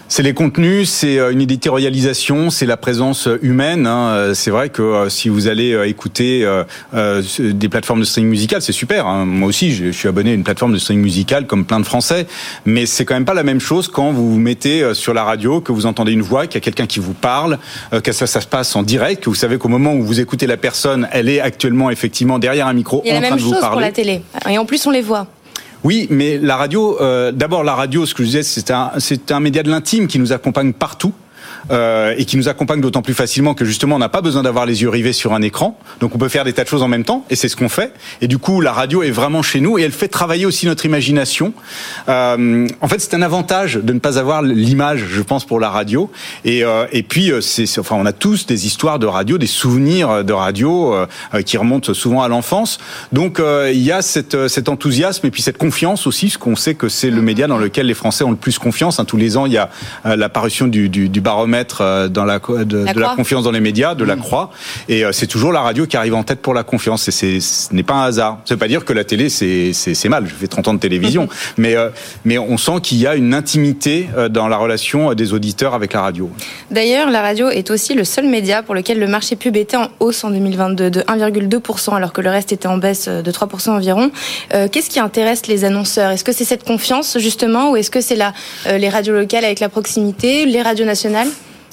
C'est 0.10 0.24
les 0.24 0.34
contenus, 0.34 0.90
c'est 0.90 1.20
euh, 1.20 1.32
une 1.32 1.42
éditorialisation, 1.42 2.50
c'est 2.50 2.66
la 2.66 2.78
présence 2.78 3.28
euh, 3.28 3.40
humaine. 3.42 3.88
Hein. 3.88 4.10
Euh, 4.10 4.34
c'est 4.34 4.52
vrai 4.52 4.70
que 4.70 5.10
si 5.10 5.30
vous 5.30 5.48
allez 5.48 5.78
écouter 5.88 6.48
des 6.94 7.70
plateformes 7.70 8.00
de 8.00 8.06
streaming 8.06 8.30
musical, 8.30 8.62
c'est 8.62 8.72
super. 8.72 9.08
Hein. 9.08 9.26
Moi 9.26 9.50
aussi, 9.50 9.74
je 9.74 9.92
suis 9.92 10.08
abonné 10.08 10.32
à 10.32 10.34
une 10.34 10.44
plateforme 10.44 10.74
de 10.74 10.78
streaming 10.78 11.04
musical 11.04 11.48
comme 11.48 11.66
plein 11.66 11.80
de 11.80 11.86
Français, 11.86 12.28
mais 12.66 12.86
c'est 12.86 13.06
quand 13.06 13.14
même 13.14 13.26
pas 13.26 13.34
la 13.34 13.44
même 13.44 13.60
chose 13.60 13.88
quand 13.88 14.12
vous 14.12 14.32
vous 14.32 14.40
mettez 14.40 14.94
sur 14.94 15.14
la 15.14 15.24
radio, 15.24 15.62
que 15.62 15.72
vous 15.72 15.86
entendez 15.86 16.12
une 16.12 16.22
voix, 16.22 16.48
qu'il 16.48 16.56
y 16.56 16.58
a 16.58 16.62
quelqu'un 16.62 16.88
qui 16.88 17.00
vous 17.00 17.14
parle, 17.14 17.58
que 18.04 18.12
ça, 18.12 18.28
ça 18.28 18.42
se 18.42 18.48
passe 18.48 18.76
en 18.76 18.84
direct, 18.84 19.24
que 19.24 19.30
vous 19.30 19.36
savez 19.36 19.58
qu'au 19.58 19.70
moment 19.70 19.94
où 19.94 20.04
vous 20.04 20.20
écoutez 20.20 20.48
la 20.48 20.58
personne, 20.58 21.08
elle 21.12 21.30
est 21.30 21.40
actuellement 21.40 21.90
effectivement 21.90 22.40
derrière 22.40 22.68
un 22.68 22.74
micro 22.74 23.00
en 23.00 23.02
train 23.02 23.12
de 23.12 23.16
vous 23.16 23.20
parler. 23.20 23.22
Il 23.22 23.24
y 23.24 23.26
a 23.26 23.30
la 23.30 23.52
même 23.52 23.62
chose 23.62 23.70
pour 23.72 23.82
la 23.82 23.92
télé, 23.92 24.22
et 24.50 24.58
en 24.58 24.66
plus 24.66 24.86
on 24.86 24.92
les 24.92 25.02
voit. 25.02 25.28
Oui, 25.88 26.06
mais 26.10 26.38
la 26.38 26.58
radio, 26.58 27.00
euh, 27.00 27.32
d'abord 27.32 27.64
la 27.64 27.74
radio, 27.74 28.06
ce 28.06 28.14
que 28.14 28.22
je 28.22 28.28
disais, 28.28 28.44
c'est 28.44 28.72
un, 28.72 28.92
c'est 28.98 29.32
un 29.32 29.40
média 29.40 29.64
de 29.64 29.70
l'intime 29.70 30.08
qui 30.08 30.20
nous 30.20 30.34
accompagne 30.34 30.74
partout 30.74 31.14
euh, 31.72 32.16
et 32.18 32.26
qui 32.26 32.38
nous 32.38 32.48
accompagne 32.48 32.82
d'autant 32.82 33.02
plus 33.02 33.14
facilement 33.14 33.54
que 33.54 33.66
justement 33.66 33.96
on 33.96 34.00
n'a 34.00 34.10
pas 34.10 34.22
besoin 34.22 34.44
d'avoir 34.44 34.66
les 34.66 34.82
yeux 34.82 34.90
rivés 34.90 35.14
sur 35.14 35.34
un 35.34 35.42
écran. 35.42 35.78
Donc 36.00 36.16
on 36.16 36.18
peut 36.18 36.30
faire 36.30 36.44
des 36.44 36.54
tas 36.54 36.64
de 36.64 36.70
choses 36.70 36.84
en 36.84 36.88
même 36.88 37.04
temps 37.04 37.26
et 37.30 37.36
c'est 37.36 37.50
ce 37.50 37.56
qu'on 37.56 37.70
fait. 37.70 37.94
Et 38.22 38.28
du 38.28 38.38
coup 38.38 38.62
la 38.62 38.72
radio 38.72 39.04
est 39.04 39.12
vraiment 39.12 39.42
chez 39.42 39.60
nous 39.60 39.78
et 39.78 39.82
elle 39.82 39.92
fait 39.92 40.08
travailler 40.08 40.46
aussi 40.46 40.66
notre 40.66 40.86
imagination. 40.86 41.54
Euh, 42.10 42.68
en 42.82 42.88
fait 42.88 43.00
c'est 43.00 43.14
un 43.14 43.22
avantage 43.22 43.76
de 43.76 43.94
ne 43.94 44.00
pas 44.00 44.18
avoir 44.18 44.42
l'image, 44.42 45.06
je 45.10 45.22
pense, 45.22 45.46
pour 45.46 45.60
la 45.60 45.70
radio. 45.70 46.10
Et, 46.46 46.64
euh, 46.64 46.86
et 46.92 47.04
puis 47.04 47.32
euh, 47.32 47.42
c'est, 47.42 47.66
enfin 47.80 47.96
on 48.00 48.06
a 48.06 48.14
tous 48.14 48.46
des 48.46 48.66
histoires 48.66 49.00
de 49.00 49.06
radio, 49.06 49.38
des 49.38 49.48
souvenirs 49.48 50.24
de 50.24 50.34
radio 50.34 50.94
euh, 50.94 51.42
qui 51.46 51.58
remontent 51.58 51.94
souvent 51.94 52.22
à 52.22 52.28
l'enfance. 52.28 52.80
Donc 53.12 53.40
euh, 53.40 53.72
il 53.74 53.82
y 53.82 53.92
a 53.92 54.02
cette, 54.02 54.48
cet 54.48 54.70
enthousiasme 54.70 55.28
et 55.28 55.32
puis 55.32 55.42
cette 55.42 55.58
confiance 55.58 56.08
aussi, 56.08 56.30
ce 56.30 56.38
qu'on 56.38 56.56
sait 56.56 56.76
que 56.76 56.90
c'est 56.90 57.10
le 57.10 57.22
média 57.22 57.48
dans 57.48 57.58
lequel 57.58 57.88
les 57.88 57.94
Français 57.94 58.24
ont 58.24 58.32
le 58.32 58.38
plus 58.38 58.60
confiance. 58.60 59.00
Hein, 59.00 59.06
tous 59.06 59.18
les 59.18 59.38
ans 59.38 59.46
il 59.46 59.54
y 59.54 59.58
a 59.58 59.70
l'apparition 60.04 60.68
du, 60.68 60.90
du, 60.90 61.10
du 61.10 61.22
baromètre 61.22 61.57
baromètre 61.58 62.10
dans 62.10 62.26
la, 62.26 62.40
de 62.40 62.78
la, 62.86 62.94
de 62.94 63.00
la 63.00 63.10
confiance 63.16 63.44
dans 63.44 63.52
les 63.52 63.60
médias, 63.60 63.96
de 63.96 64.04
la 64.04 64.16
mmh. 64.16 64.22
Croix, 64.22 64.52
et 64.90 65.04
c'est 65.12 65.28
toujours 65.28 65.52
la 65.52 65.62
radio 65.62 65.86
qui 65.86 65.98
arrive 65.98 66.16
en 66.16 66.24
tête 66.24 66.42
pour 66.42 66.54
la 66.54 66.64
confiance. 66.64 67.08
Et 67.08 67.40
ce 67.40 67.74
n'est 67.74 67.84
pas 67.84 67.96
un 67.96 68.04
hasard. 68.06 68.40
Ça 68.46 68.56
veut 68.56 68.60
pas 68.60 68.68
dire 68.68 68.86
que 68.86 68.94
la 68.94 69.04
télé 69.04 69.30
c'est 69.30 70.10
mal. 70.10 70.28
Je 70.28 70.34
fais 70.34 70.48
30 70.48 70.68
ans 70.68 70.74
de 70.74 70.80
télévision, 70.80 71.28
mais 71.58 71.76
mais 72.26 72.38
on 72.38 72.58
sent 72.58 72.82
qu'il 72.84 72.98
y 73.00 73.08
a 73.08 73.16
une 73.16 73.34
intimité 73.34 74.08
dans 74.30 74.48
la 74.48 74.58
relation 74.58 75.14
des 75.14 75.34
auditeurs 75.34 75.74
avec 75.74 75.94
la 75.94 76.02
radio. 76.02 76.30
D'ailleurs, 76.72 77.10
la 77.10 77.22
radio 77.22 77.50
est 77.50 77.72
aussi 77.72 77.94
le 77.94 78.04
seul 78.04 78.28
média 78.28 78.64
pour 78.64 78.76
lequel 78.76 79.00
le 79.00 79.08
marché 79.08 79.36
pub 79.36 79.56
était 79.56 79.78
en 79.78 79.90
hausse 80.00 80.24
en 80.24 80.30
2022 80.32 80.90
de 80.90 81.02
1,2% 81.02 81.96
alors 81.96 82.14
que 82.14 82.22
le 82.22 82.30
reste 82.30 82.52
était 82.52 82.68
en 82.68 82.78
baisse 82.78 83.08
de 83.08 83.32
3% 83.32 83.70
environ. 83.70 84.12
Euh, 84.54 84.68
qu'est-ce 84.72 84.90
qui 84.90 85.00
intéresse 85.00 85.48
les 85.48 85.66
annonceurs? 85.66 86.12
Est-ce 86.12 86.24
que 86.24 86.32
c'est 86.32 86.46
cette 86.46 86.64
confiance 86.64 87.18
justement 87.20 87.72
ou 87.72 87.78
est-ce 87.78 87.92
que 87.92 88.02
c'est 88.02 88.18
euh, 88.20 88.78
les 88.78 88.90
radios 88.90 89.14
locales 89.14 89.46
avec 89.46 89.60
la 89.60 89.70
proximité, 89.70 90.46
les 90.46 90.62
radios 90.62 90.86
nationales? 90.86 91.28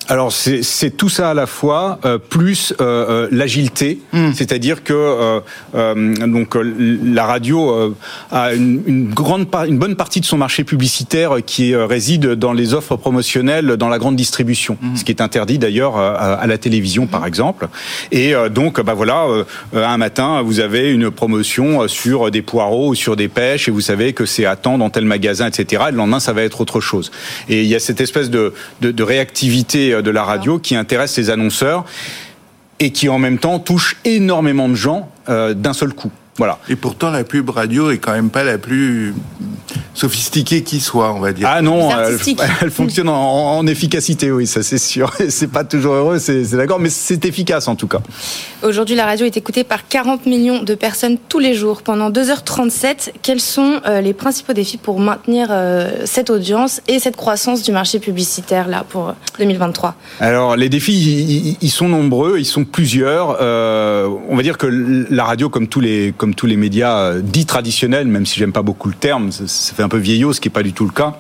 Alors 0.09 0.33
c'est 0.33 0.91
tout 0.97 1.09
ça 1.09 1.31
à 1.31 1.35
la 1.35 1.47
fois, 1.47 1.99
euh, 2.05 2.19
plus 2.19 2.75
euh, 2.81 3.25
euh 3.25 3.29
l'agilité, 3.31 4.01
hmm. 4.13 4.33
c'est-à-dire 4.35 4.85
que 4.85 4.93
euh, 4.93 5.41
euh 5.75 6.15
donc 6.27 6.57
la 6.57 7.25
radio 7.25 7.95
a 8.31 8.53
une, 8.53 8.83
une, 8.87 9.09
grande 9.09 9.47
une 9.67 9.79
bonne 9.79 9.97
partie 9.97 10.21
de 10.21 10.27
son 10.27 10.37
marché 10.37 10.65
publicitaire 10.65 11.37
qui 11.47 11.75
réside 11.75 12.33
dans 12.35 12.53
les 12.53 12.75
offres 12.75 12.97
promotionnelles 12.97 13.77
dans 13.77 13.89
la 13.89 13.99
grande 13.99 14.17
distribution, 14.17 14.77
hmm. 14.81 14.97
ce 14.97 15.05
qui 15.05 15.13
est 15.13 15.23
interdit 15.23 15.59
d'ailleurs 15.59 15.97
à, 15.97 16.47
la 16.47 16.59
télévision 16.59 17.07
par 17.07 17.23
hmm. 17.23 17.27
exemple. 17.27 17.69
Et 18.13 18.35
donc 18.51 18.81
bah 18.83 18.95
voilà, 18.95 19.27
un 19.73 19.97
matin 19.97 20.43
vous 20.43 20.61
avez 20.61 20.93
une 20.93 21.11
promotion 21.11 21.89
sur 21.89 22.31
des 22.31 22.43
poireaux 22.43 22.91
ou 22.91 22.95
sur 22.95 23.17
des 23.17 23.29
pêches 23.29 23.69
et 23.69 23.71
vous 23.71 23.81
savez 23.81 24.13
que 24.13 24.27
c'est 24.27 24.45
à 24.45 24.57
temps 24.57 24.77
dans 24.77 24.91
tel 24.91 25.05
magasin, 25.07 25.47
etc. 25.47 25.85
Et 25.89 25.91
le 25.93 25.97
lendemain 25.97 26.21
ça 26.21 26.33
va 26.33 26.43
être 26.43 26.61
autre 26.61 26.81
chose. 26.81 27.11
Et 27.49 27.63
il 27.63 27.69
y 27.69 27.75
a 27.75 27.81
cette 27.81 28.01
espèce 28.01 28.29
de, 28.29 28.53
de, 28.83 28.91
de 28.91 29.03
réactivité 29.03 29.94
de 30.03 30.11
la 30.11 30.25
radio 30.25 30.59
qui 30.59 30.77
intéresse 30.77 31.17
les 31.17 31.31
annonceurs 31.31 31.85
et 32.81 32.91
qui 32.91 33.09
en 33.09 33.19
même 33.19 33.39
temps 33.39 33.59
touche 33.59 33.97
énormément 34.05 34.69
de 34.69 34.75
gens 34.75 35.11
euh, 35.29 35.55
d'un 35.55 35.73
seul 35.73 35.93
coup. 35.93 36.11
Voilà. 36.37 36.59
Et 36.69 36.77
pourtant, 36.77 37.11
la 37.11 37.25
pub 37.25 37.51
radio 37.51 37.91
est 37.91 37.99
quand 37.99 38.13
même 38.13 38.31
pas 38.31 38.43
la 38.43 38.59
plus 38.59 39.15
sophistiquée 39.95 40.63
qui 40.63 40.81
soit, 40.81 41.13
on 41.13 41.21
va 41.21 41.33
dire. 41.33 41.49
Ah 41.51 41.63
non, 41.63 41.91
elle, 41.97 42.71
fonctionne 42.71 43.09
en, 43.09 43.65
efficacité, 43.67 44.31
oui, 44.31 44.47
ça 44.47 44.63
c'est 44.63 44.79
sûr. 44.79 45.13
C'est 45.29 45.51
pas 45.51 45.65
toujours 45.65 45.95
heureux, 45.95 46.19
c'est 46.19 46.57
d'accord, 46.57 46.79
mais 46.79 46.91
c'est 46.91 47.25
efficace 47.25 47.69
en 47.69 47.77
tout 47.77 47.87
cas. 47.87 48.01
Aujourd'hui, 48.63 48.95
la 48.95 49.05
radio 49.05 49.27
est 49.27 49.37
écoutée 49.37 49.65
par 49.65 49.89
40 49.89 50.27
millions 50.27 50.63
de 50.63 50.75
personnes 50.75 51.17
tous 51.29 51.39
les 51.39 51.55
jours 51.55 51.83
pendant 51.83 52.11
2h37. 52.11 53.13
Quels 53.23 53.41
sont 53.41 53.81
euh, 53.87 54.01
les 54.01 54.13
principaux 54.13 54.53
défis 54.53 54.77
pour 54.77 55.01
maintenir 55.01 55.49
euh, 55.51 56.03
cette 56.05 56.31
audience 56.31 56.83
et 56.89 56.99
cette 56.99 57.17
croissance 57.17 57.63
du 57.63 57.73
marché 57.73 57.99
publicitaire 57.99 58.69
là 58.69 58.85
pour 58.89 59.15
2023 59.39 59.95
Alors, 60.21 60.57
les 60.57 60.69
défis, 60.69 61.57
ils, 61.61 61.71
sont 61.71 61.89
nombreux, 61.89 62.39
ils 62.39 62.45
sont 62.45 62.65
plusieurs. 62.65 63.39
Euh, 63.41 64.09
on 64.29 64.37
va 64.37 64.43
dire 64.43 64.59
que 64.59 64.67
la 64.67 65.25
radio, 65.25 65.49
comme 65.49 65.69
tous 65.69 65.81
les 65.81 66.13
comme 66.25 66.35
tous 66.35 66.47
les 66.47 66.57
médias 66.57 67.21
dits 67.21 67.45
traditionnels, 67.45 68.07
même 68.07 68.25
si 68.25 68.39
j'aime 68.39 68.55
pas 68.55 68.63
beaucoup 68.63 68.89
le 68.89 68.95
terme, 68.95 69.31
ça 69.31 69.75
fait 69.75 69.83
un 69.83 69.91
peu 69.91 69.99
vieillot, 69.99 70.33
ce 70.33 70.41
qui 70.41 70.49
n'est 70.49 70.55
pas 70.55 70.63
du 70.63 70.73
tout 70.73 70.87
le 70.87 70.91
cas. 70.91 71.19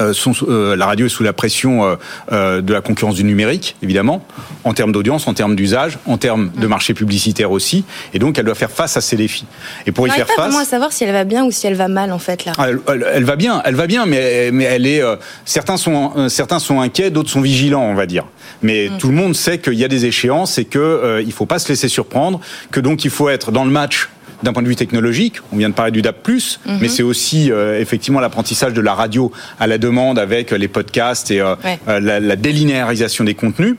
Euh, 0.00 0.12
euh, 0.48 0.76
la 0.76 0.86
radio 0.86 1.06
est 1.06 1.10
sous 1.10 1.22
la 1.22 1.32
pression 1.32 1.96
euh, 2.32 2.60
de 2.60 2.72
la 2.72 2.80
concurrence 2.80 3.14
du 3.14 3.24
numérique, 3.24 3.76
évidemment, 3.82 4.24
en 4.64 4.74
termes 4.74 4.92
d'audience, 4.92 5.26
en 5.26 5.34
termes 5.34 5.56
d'usage, 5.56 5.98
en 6.06 6.18
termes 6.18 6.50
de 6.56 6.66
marché 6.66 6.94
publicitaire 6.94 7.50
aussi, 7.50 7.84
et 8.12 8.18
donc 8.18 8.38
elle 8.38 8.44
doit 8.44 8.54
faire 8.54 8.70
face 8.70 8.96
à 8.96 9.00
ces 9.00 9.16
défis. 9.16 9.46
Et 9.86 9.92
pour 9.92 10.06
y 10.08 10.10
faire 10.10 10.28
face, 10.28 10.54
à 10.56 10.64
savoir 10.64 10.92
si 10.92 11.04
elle 11.04 11.12
va 11.12 11.24
bien 11.24 11.44
ou 11.44 11.50
si 11.50 11.66
elle 11.66 11.74
va 11.74 11.88
mal 11.88 12.12
en 12.12 12.18
fait 12.18 12.44
là. 12.44 12.52
Ah, 12.58 12.68
elle, 12.68 13.24
va 13.24 13.36
bien, 13.36 13.62
elle 13.64 13.74
va 13.74 13.86
bien, 13.86 14.06
mais 14.06 14.50
mais 14.52 14.64
elle 14.64 14.86
est. 14.86 15.02
certains 15.44 15.76
sont 15.76 16.28
certains 16.28 16.58
sont 16.58 16.80
inquiets, 16.80 17.10
d'autres 17.10 17.30
sont 17.30 17.40
vigilants, 17.40 17.84
on 17.84 17.94
va 17.94 18.06
dire. 18.06 18.24
Mais 18.62 18.88
mm. 18.88 18.98
tout 18.98 19.08
le 19.08 19.14
monde 19.14 19.34
sait 19.34 19.58
qu'il 19.58 19.74
y 19.74 19.84
a 19.84 19.88
des 19.88 20.06
échéances 20.06 20.58
et 20.58 20.64
que 20.64 21.22
il 21.24 21.32
faut 21.32 21.46
pas 21.46 21.58
se 21.58 21.68
laisser 21.68 21.88
surprendre, 21.88 22.40
que 22.70 22.80
donc 22.80 23.04
il 23.04 23.10
faut 23.10 23.28
être 23.28 23.52
dans 23.52 23.64
le 23.64 23.70
match 23.70 24.08
d'un 24.42 24.52
point 24.52 24.62
de 24.62 24.68
vue 24.68 24.76
technologique. 24.76 25.36
On 25.52 25.56
vient 25.56 25.68
de 25.68 25.74
parler 25.74 25.92
du 25.92 26.02
DAP+, 26.02 26.28
mhm. 26.28 26.78
mais 26.80 26.88
c'est 26.88 27.02
aussi 27.02 27.50
euh, 27.50 27.80
effectivement 27.80 28.20
l'apprentissage 28.20 28.72
de 28.72 28.80
la 28.80 28.94
radio 28.94 29.32
à 29.58 29.66
la 29.66 29.78
demande 29.78 30.18
avec 30.18 30.50
les 30.50 30.68
podcasts 30.68 31.30
et 31.30 31.40
euh, 31.40 31.54
euh, 31.88 32.00
la, 32.00 32.20
la, 32.20 32.36
délinéarisation 32.36 33.24
des 33.24 33.34
contenus. 33.34 33.76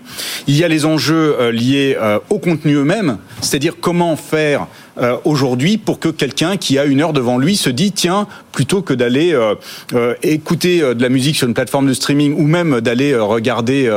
Il 0.48 0.56
y 0.58 0.64
a 0.64 0.68
les 0.68 0.86
enjeux 0.86 1.50
liés 1.52 1.98
aux 2.30 2.40
contenus 2.40 2.78
eux-mêmes, 2.78 3.18
c'est-à-dire 3.42 3.76
comment 3.80 4.16
faire 4.16 4.68
euh, 5.00 5.18
aujourd'hui 5.26 5.78
pour 5.78 6.00
que 6.00 6.10
quelqu'un 6.10 6.58
qui 6.58 6.80
a 6.80 6.86
une 6.86 7.02
heure 7.02 7.14
devant 7.14 7.38
lui 7.38 7.56
se 7.56 7.70
dit 7.70 7.92
tiens 7.92 8.28
plutôt 8.52 8.82
que 8.82 8.94
d'aller 8.94 9.34
euh, 9.34 9.54
euh, 9.94 10.16
écouter 10.24 10.80
de 10.80 11.02
la 11.02 11.10
musique 11.10 11.36
sur 11.36 11.48
une 11.48 11.54
plateforme 11.54 11.88
de 11.88 11.94
streaming 11.94 12.34
ou 12.38 12.44
même 12.44 12.82
d'aller 12.82 13.16
regarder 13.16 13.88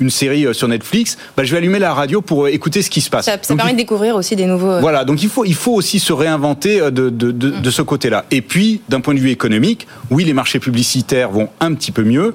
une 0.00 0.10
série 0.10 0.46
sur 0.54 0.68
Netflix, 0.68 1.16
bah, 1.36 1.44
je 1.44 1.50
vais 1.52 1.58
allumer 1.58 1.78
la 1.78 1.94
radio 1.94 2.20
pour 2.20 2.48
écouter 2.48 2.82
ce 2.82 2.90
qui 2.90 3.00
se 3.00 3.10
passe. 3.10 3.26
Ça, 3.26 3.38
permet 3.38 3.72
de 3.72 3.78
découvrir 3.78 4.16
aussi 4.16 4.36
des 4.36 4.46
nouveaux. 4.46 4.80
Voilà, 4.80 5.04
donc 5.04 5.22
il 5.22 5.28
faut 5.28 5.44
il 5.44 5.54
faut 5.54 5.72
aussi 5.72 5.98
se 5.98 6.12
réinventer 6.12 6.80
de 6.80 6.90
de, 6.90 7.10
de, 7.10 7.32
de 7.32 7.70
ce 7.70 7.82
côté-là. 7.82 8.24
Et 8.30 8.42
puis 8.42 8.80
d'un 8.88 9.00
point 9.00 9.14
de 9.14 9.20
vue 9.20 9.30
économique, 9.30 9.86
oui 10.10 10.24
les 10.24 10.34
marchés 10.34 10.58
publicitaires 10.58 11.30
vont 11.30 11.48
un 11.60 11.74
petit 11.74 11.92
peu 11.92 12.02
mieux. 12.02 12.34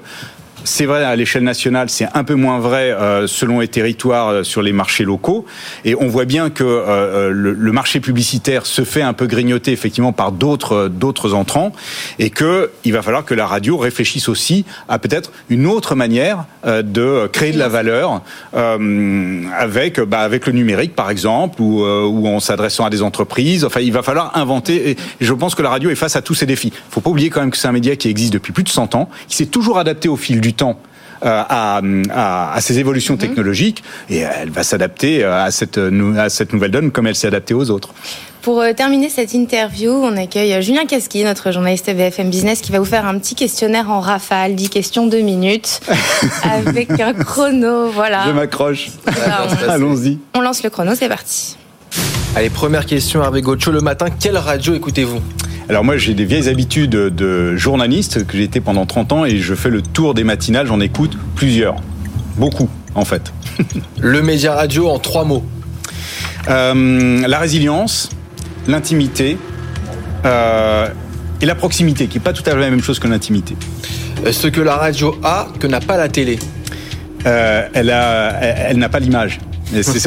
C'est 0.66 0.84
vrai 0.84 1.04
à 1.04 1.14
l'échelle 1.14 1.44
nationale, 1.44 1.88
c'est 1.88 2.08
un 2.12 2.24
peu 2.24 2.34
moins 2.34 2.58
vrai 2.58 2.90
euh, 2.90 3.28
selon 3.28 3.60
les 3.60 3.68
territoires 3.68 4.28
euh, 4.28 4.42
sur 4.42 4.62
les 4.62 4.72
marchés 4.72 5.04
locaux. 5.04 5.46
Et 5.84 5.94
on 5.94 6.08
voit 6.08 6.24
bien 6.24 6.50
que 6.50 6.64
euh, 6.64 7.30
le, 7.30 7.72
marché 7.72 8.00
publicitaire 8.00 8.66
se 8.66 8.82
fait 8.82 9.02
un 9.02 9.12
peu 9.12 9.26
grignoter 9.26 9.70
effectivement 9.70 10.12
par 10.12 10.32
d'autres 10.32 11.34
entrants, 11.34 11.70
et 12.18 12.30
que 12.30 12.70
il 12.84 12.92
va 12.92 13.02
falloir 13.02 13.24
que 13.24 13.34
la 13.34 13.46
radio 13.46 13.76
réfléchisse 13.76 14.28
aussi 14.28 14.64
à 14.88 14.98
peut-être 14.98 15.30
une 15.50 15.66
autre 15.66 15.94
manière 15.94 16.46
de 16.64 17.28
créer 17.32 17.52
de 17.52 17.58
la 17.58 17.68
valeur 17.68 18.22
avec 18.54 20.00
bah, 20.00 20.20
avec 20.20 20.46
le 20.46 20.52
numérique 20.52 20.94
par 20.94 21.10
exemple, 21.10 21.60
ou, 21.60 21.84
en 22.26 22.40
s'adressant 22.40 22.86
à 22.86 22.90
des 22.90 23.02
entreprises. 23.02 23.64
Enfin, 23.64 23.80
il 23.80 23.92
va 23.92 24.02
falloir 24.02 24.36
inventer. 24.36 24.90
Et 24.90 24.96
je 25.20 25.32
pense 25.34 25.54
que 25.54 25.62
la 25.62 25.70
radio 25.70 25.90
est 25.90 25.96
face 25.96 26.16
à 26.16 26.22
tous 26.22 26.34
ces 26.34 26.46
défis. 26.46 26.72
Il 26.74 26.92
faut 26.92 27.02
pas 27.02 27.10
oublier 27.10 27.28
quand 27.28 27.40
même 27.40 27.50
que 27.50 27.58
c'est 27.58 27.68
un 27.68 27.72
média 27.72 27.94
qui 27.94 28.08
existe 28.08 28.32
depuis 28.32 28.52
plus 28.52 28.64
de 28.64 28.70
100 28.70 28.94
ans, 28.94 29.10
qui 29.28 29.36
s'est 29.36 29.46
toujours 29.46 29.78
adapté 29.78 30.08
au 30.08 30.16
fil 30.16 30.40
du 30.40 30.54
temps 30.56 30.78
euh, 31.24 31.42
à, 31.48 31.80
à, 32.54 32.60
ces 32.60 32.78
évolutions 32.78 33.14
mhm. 33.14 33.20
technologiques 33.20 33.82
et 34.10 34.18
elle 34.18 34.50
va 34.50 34.62
s'adapter 34.62 35.24
à 35.24 35.50
cette, 35.50 35.78
à 36.18 36.28
cette 36.28 36.52
nouvelle 36.52 36.70
donne 36.70 36.90
comme 36.90 37.06
elle 37.06 37.14
s'est 37.14 37.28
adaptée 37.28 37.54
aux 37.54 37.70
autres. 37.70 37.94
Pour 38.46 38.60
euh, 38.60 38.72
terminer 38.72 39.08
cette 39.08 39.34
interview, 39.34 39.90
on 39.90 40.16
accueille 40.16 40.62
Julien 40.62 40.86
Casqui, 40.86 41.24
notre 41.24 41.50
journaliste 41.50 41.90
BFM 41.92 42.30
Business, 42.30 42.60
qui 42.60 42.70
va 42.70 42.78
vous 42.78 42.84
faire 42.84 43.04
un 43.04 43.18
petit 43.18 43.34
questionnaire 43.34 43.90
en 43.90 43.98
rafale, 43.98 44.54
10 44.54 44.70
questions, 44.70 45.08
2 45.08 45.18
minutes, 45.22 45.80
avec 46.44 46.90
un 47.00 47.12
chrono. 47.12 47.90
Voilà. 47.90 48.22
Je 48.28 48.30
m'accroche. 48.30 48.90
Allons-y. 49.68 50.20
On 50.34 50.42
lance 50.42 50.62
le 50.62 50.70
chrono, 50.70 50.92
c'est 50.94 51.08
parti. 51.08 51.56
Allez, 52.36 52.48
première 52.48 52.86
question, 52.86 53.20
Hervé 53.20 53.42
Gocho. 53.42 53.72
Le 53.72 53.80
matin, 53.80 54.10
quelle 54.10 54.38
radio 54.38 54.74
écoutez-vous? 54.74 55.20
Alors 55.68 55.82
moi 55.82 55.96
j'ai 55.96 56.14
des 56.14 56.24
vieilles 56.24 56.48
habitudes 56.48 56.90
de 56.90 57.56
journaliste 57.56 58.26
que 58.26 58.36
j'ai 58.36 58.44
été 58.44 58.60
pendant 58.60 58.86
30 58.86 59.12
ans 59.12 59.24
et 59.24 59.38
je 59.38 59.54
fais 59.54 59.70
le 59.70 59.82
tour 59.82 60.14
des 60.14 60.22
matinales, 60.22 60.66
j'en 60.66 60.80
écoute 60.80 61.18
plusieurs. 61.34 61.76
Beaucoup 62.36 62.68
en 62.94 63.04
fait. 63.04 63.32
le 64.00 64.22
média 64.22 64.54
radio 64.54 64.88
en 64.88 64.98
trois 64.98 65.24
mots. 65.24 65.44
Euh, 66.48 67.26
la 67.26 67.38
résilience, 67.38 68.10
l'intimité 68.68 69.36
euh, 70.24 70.88
et 71.40 71.46
la 71.46 71.54
proximité, 71.54 72.06
qui 72.06 72.18
n'est 72.18 72.24
pas 72.24 72.32
tout 72.32 72.42
à 72.46 72.52
fait 72.52 72.60
la 72.60 72.70
même 72.70 72.82
chose 72.82 72.98
que 72.98 73.08
l'intimité. 73.08 73.56
Euh, 74.24 74.32
ce 74.32 74.46
que 74.46 74.60
la 74.60 74.76
radio 74.76 75.18
a, 75.24 75.48
que 75.58 75.66
n'a 75.66 75.80
pas 75.80 75.96
la 75.96 76.08
télé. 76.08 76.38
elle 77.24 77.90
elle, 77.90 78.78
n'a 78.78 78.88
pas 78.88 79.00
l'image. 79.00 79.40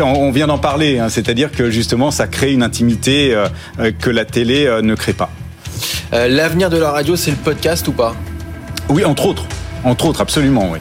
on 0.01 0.31
vient 0.31 0.47
d'en 0.47 0.57
parler, 0.57 0.99
hein. 0.99 1.09
c'est-à-dire 1.09 1.51
que 1.51 1.69
justement 1.69 2.11
ça 2.11 2.27
crée 2.27 2.53
une 2.53 2.63
intimité 2.63 3.35
que 3.99 4.09
la 4.09 4.23
télé 4.23 4.69
ne 4.81 4.95
crée 4.95 5.13
pas. 5.13 5.29
Euh, 6.11 6.27
l'avenir 6.27 6.69
de 6.69 6.77
la 6.77 6.91
radio, 6.91 7.15
c'est 7.15 7.31
le 7.31 7.37
podcast 7.37 7.87
ou 7.87 7.91
pas? 7.91 8.15
Oui, 8.89 9.05
entre 9.05 9.27
autres. 9.27 9.45
Entre 9.83 10.05
autres, 10.05 10.21
absolument, 10.21 10.71
oui. 10.71 10.79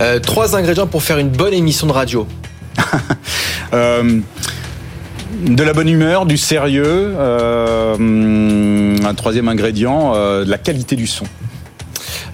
Euh, 0.00 0.20
trois 0.20 0.54
ingrédients 0.56 0.86
pour 0.86 1.02
faire 1.02 1.18
une 1.18 1.30
bonne 1.30 1.54
émission 1.54 1.86
de 1.86 1.92
radio. 1.92 2.26
Euh, 3.74 4.20
de 5.46 5.62
la 5.62 5.72
bonne 5.72 5.88
humeur, 5.88 6.26
du 6.26 6.36
sérieux, 6.36 7.14
un 7.18 9.14
troisième 9.14 9.48
ingrédient, 9.48 10.12
de 10.12 10.44
la 10.44 10.58
qualité 10.58 10.94
du 10.94 11.06
son. 11.06 11.24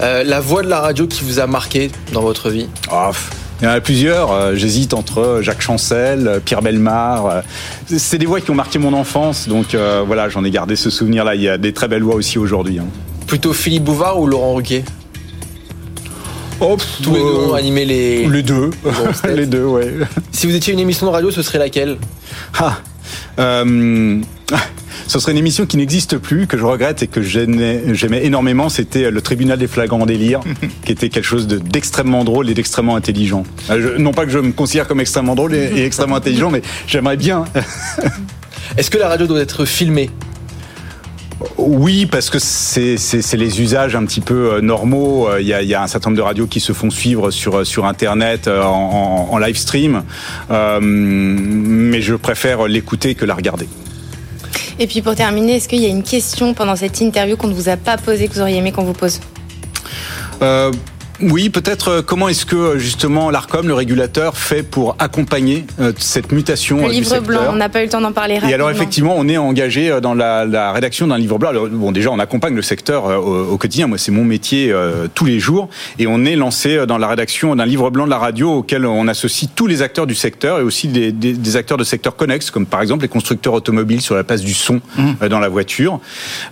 la 0.00 0.40
voix 0.40 0.64
de 0.64 0.68
la 0.68 0.80
radio 0.80 1.06
qui 1.06 1.22
vous 1.22 1.38
a 1.38 1.46
marqué 1.46 1.92
dans 2.12 2.22
votre 2.22 2.50
vie? 2.50 2.68
Oh, 2.90 3.12
il 3.60 3.64
y 3.64 3.68
en 3.68 3.70
a 3.70 3.80
plusieurs. 3.80 4.56
J'hésite 4.56 4.94
entre 4.94 5.40
Jacques 5.42 5.62
Chancel, 5.62 6.40
Pierre 6.44 6.62
Belmar. 6.62 7.42
C'est 7.86 8.18
des 8.18 8.26
voix 8.26 8.40
qui 8.40 8.50
ont 8.50 8.54
marqué 8.54 8.78
mon 8.78 8.92
enfance, 8.92 9.48
donc 9.48 9.74
voilà, 10.06 10.28
j'en 10.28 10.44
ai 10.44 10.50
gardé 10.50 10.76
ce 10.76 10.90
souvenir-là. 10.90 11.34
Il 11.34 11.42
y 11.42 11.48
a 11.48 11.58
des 11.58 11.72
très 11.72 11.88
belles 11.88 12.02
voix 12.02 12.14
aussi 12.14 12.38
aujourd'hui. 12.38 12.78
Hein. 12.78 12.86
Plutôt 13.26 13.52
Philippe 13.52 13.84
Bouvard 13.84 14.18
ou 14.20 14.26
Laurent 14.26 14.54
Ruquier? 14.54 14.84
Oh, 16.60 16.76
Tous 17.02 17.12
les 17.12 17.20
deux 17.20 17.50
ont 17.50 17.54
animé 17.54 17.84
les. 17.84 18.26
Les 18.26 18.42
deux. 18.42 18.70
les 19.34 19.46
deux, 19.46 19.64
ouais. 19.64 19.94
Si 20.32 20.46
vous 20.46 20.54
étiez 20.54 20.72
une 20.72 20.80
émission 20.80 21.06
de 21.06 21.12
radio, 21.12 21.30
ce 21.30 21.42
serait 21.42 21.58
laquelle? 21.58 21.98
Ah, 22.58 22.78
euh, 23.38 24.20
ce 25.06 25.18
serait 25.18 25.32
une 25.32 25.38
émission 25.38 25.66
qui 25.66 25.76
n'existe 25.76 26.18
plus, 26.18 26.46
que 26.46 26.56
je 26.58 26.64
regrette 26.64 27.02
et 27.02 27.06
que 27.06 27.22
j'aimais 27.22 28.24
énormément. 28.24 28.68
C'était 28.68 29.10
le 29.10 29.20
tribunal 29.20 29.58
des 29.58 29.66
flagrants 29.66 30.06
délires, 30.06 30.40
qui 30.84 30.92
était 30.92 31.08
quelque 31.08 31.24
chose 31.24 31.46
de- 31.46 31.58
d'extrêmement 31.58 32.24
drôle 32.24 32.48
et 32.50 32.54
d'extrêmement 32.54 32.96
intelligent. 32.96 33.44
Euh, 33.70 33.94
je- 33.96 34.00
non 34.02 34.12
pas 34.12 34.24
que 34.24 34.30
je 34.30 34.38
me 34.38 34.52
considère 34.52 34.86
comme 34.88 35.00
extrêmement 35.00 35.34
drôle 35.34 35.54
et, 35.54 35.70
et 35.76 35.84
extrêmement 35.84 36.16
intelligent, 36.16 36.50
mais 36.50 36.62
j'aimerais 36.86 37.16
bien. 37.16 37.44
Est-ce 38.76 38.90
que 38.90 38.98
la 38.98 39.08
radio 39.08 39.26
doit 39.26 39.40
être 39.40 39.64
filmée? 39.64 40.10
Oui, 41.56 42.06
parce 42.06 42.30
que 42.30 42.38
c'est 42.40 42.96
les 43.36 43.60
usages 43.60 43.94
un 43.94 44.04
petit 44.04 44.20
peu 44.20 44.54
euh, 44.54 44.60
normaux. 44.60 45.28
Euh, 45.28 45.40
Il 45.40 45.46
y, 45.46 45.54
a, 45.54 45.62
il 45.62 45.68
y 45.68 45.74
a 45.74 45.82
un 45.82 45.86
certain 45.86 46.10
nombre 46.10 46.16
de 46.18 46.22
radios 46.26 46.46
qui 46.48 46.58
se 46.60 46.72
font 46.72 46.90
suivre 46.90 47.30
sur, 47.30 47.64
sur 47.64 47.84
Internet 47.86 48.48
euh, 48.48 48.62
en, 48.64 49.28
en- 49.30 49.34
en 49.34 49.38
live 49.38 49.56
stream, 49.56 50.02
Euh, 50.50 50.80
mais 50.82 52.00
je 52.02 52.14
préfère 52.14 52.66
l'écouter 52.66 53.14
que 53.14 53.24
la 53.24 53.34
regarder. 53.34 53.68
Et 54.80 54.86
puis 54.86 55.00
pour 55.02 55.14
terminer, 55.14 55.56
est-ce 55.56 55.68
qu'il 55.68 55.80
y 55.80 55.86
a 55.86 55.90
une 55.90 56.02
question 56.02 56.54
pendant 56.54 56.74
cette 56.76 57.00
interview 57.00 57.36
qu'on 57.36 57.48
ne 57.48 57.54
vous 57.54 57.68
a 57.68 57.76
pas 57.76 57.96
posée, 57.98 58.28
que 58.28 58.34
vous 58.34 58.40
auriez 58.40 58.56
aimé 58.58 58.72
qu'on 58.72 58.84
vous 58.84 58.92
pose? 58.92 59.20
Euh, 60.42 60.72
oui, 61.20 61.50
peut-être 61.50 61.88
euh, 61.88 62.02
comment 62.02 62.28
est-ce 62.28 62.46
que 62.46 62.56
euh, 62.56 62.78
justement 62.78 63.30
l'ARCOM, 63.30 63.66
le 63.66 63.74
régulateur, 63.74 64.36
fait 64.36 64.62
pour 64.62 64.94
accompagner 64.98 65.64
euh, 65.80 65.92
cette 65.98 66.32
mutation 66.32 66.76
Le 66.78 66.84
du 66.84 66.90
livre 66.90 67.06
secteur 67.06 67.22
blanc, 67.26 67.40
on 67.50 67.56
n'a 67.56 67.68
pas 67.68 67.80
eu 67.80 67.84
le 67.84 67.90
temps 67.90 68.00
d'en 68.00 68.12
parler 68.12 68.34
rapidement. 68.34 68.50
et 68.50 68.54
alors 68.54 68.70
effectivement, 68.70 69.14
on 69.16 69.28
est 69.28 69.36
engagé 69.36 69.90
euh, 69.90 70.00
dans 70.00 70.14
la, 70.14 70.44
la 70.44 70.72
rédaction 70.72 71.06
d'un 71.08 71.18
livre 71.18 71.38
blanc. 71.38 71.50
Alors, 71.50 71.68
bon, 71.68 71.92
déjà, 71.92 72.10
on 72.10 72.18
accompagne 72.18 72.54
le 72.54 72.62
secteur 72.62 73.06
euh, 73.06 73.16
au, 73.16 73.52
au 73.52 73.56
quotidien. 73.58 73.86
Moi, 73.88 73.98
c'est 73.98 74.12
mon 74.12 74.24
métier 74.24 74.70
euh, 74.70 75.08
tous 75.14 75.24
les 75.24 75.40
jours, 75.40 75.68
et 75.98 76.06
on 76.06 76.24
est 76.24 76.36
lancé 76.36 76.76
euh, 76.76 76.86
dans 76.86 76.98
la 76.98 77.08
rédaction 77.08 77.56
d'un 77.56 77.66
livre 77.66 77.90
blanc 77.90 78.04
de 78.04 78.10
la 78.10 78.18
radio 78.18 78.52
auquel 78.58 78.86
on 78.86 79.08
associe 79.08 79.50
tous 79.54 79.66
les 79.66 79.82
acteurs 79.82 80.06
du 80.06 80.14
secteur 80.14 80.60
et 80.60 80.62
aussi 80.62 80.88
des, 80.88 81.10
des- 81.12 81.32
des 81.32 81.56
acteurs 81.56 81.78
de 81.78 81.84
secteurs 81.84 82.16
connexes, 82.16 82.50
comme 82.50 82.66
par 82.66 82.80
exemple 82.82 83.02
les 83.02 83.08
constructeurs 83.08 83.54
automobiles 83.54 84.00
sur 84.02 84.14
la 84.14 84.24
place 84.24 84.42
du 84.42 84.54
son 84.54 84.80
euh, 85.22 85.28
dans 85.28 85.40
la 85.40 85.48
voiture. 85.48 86.00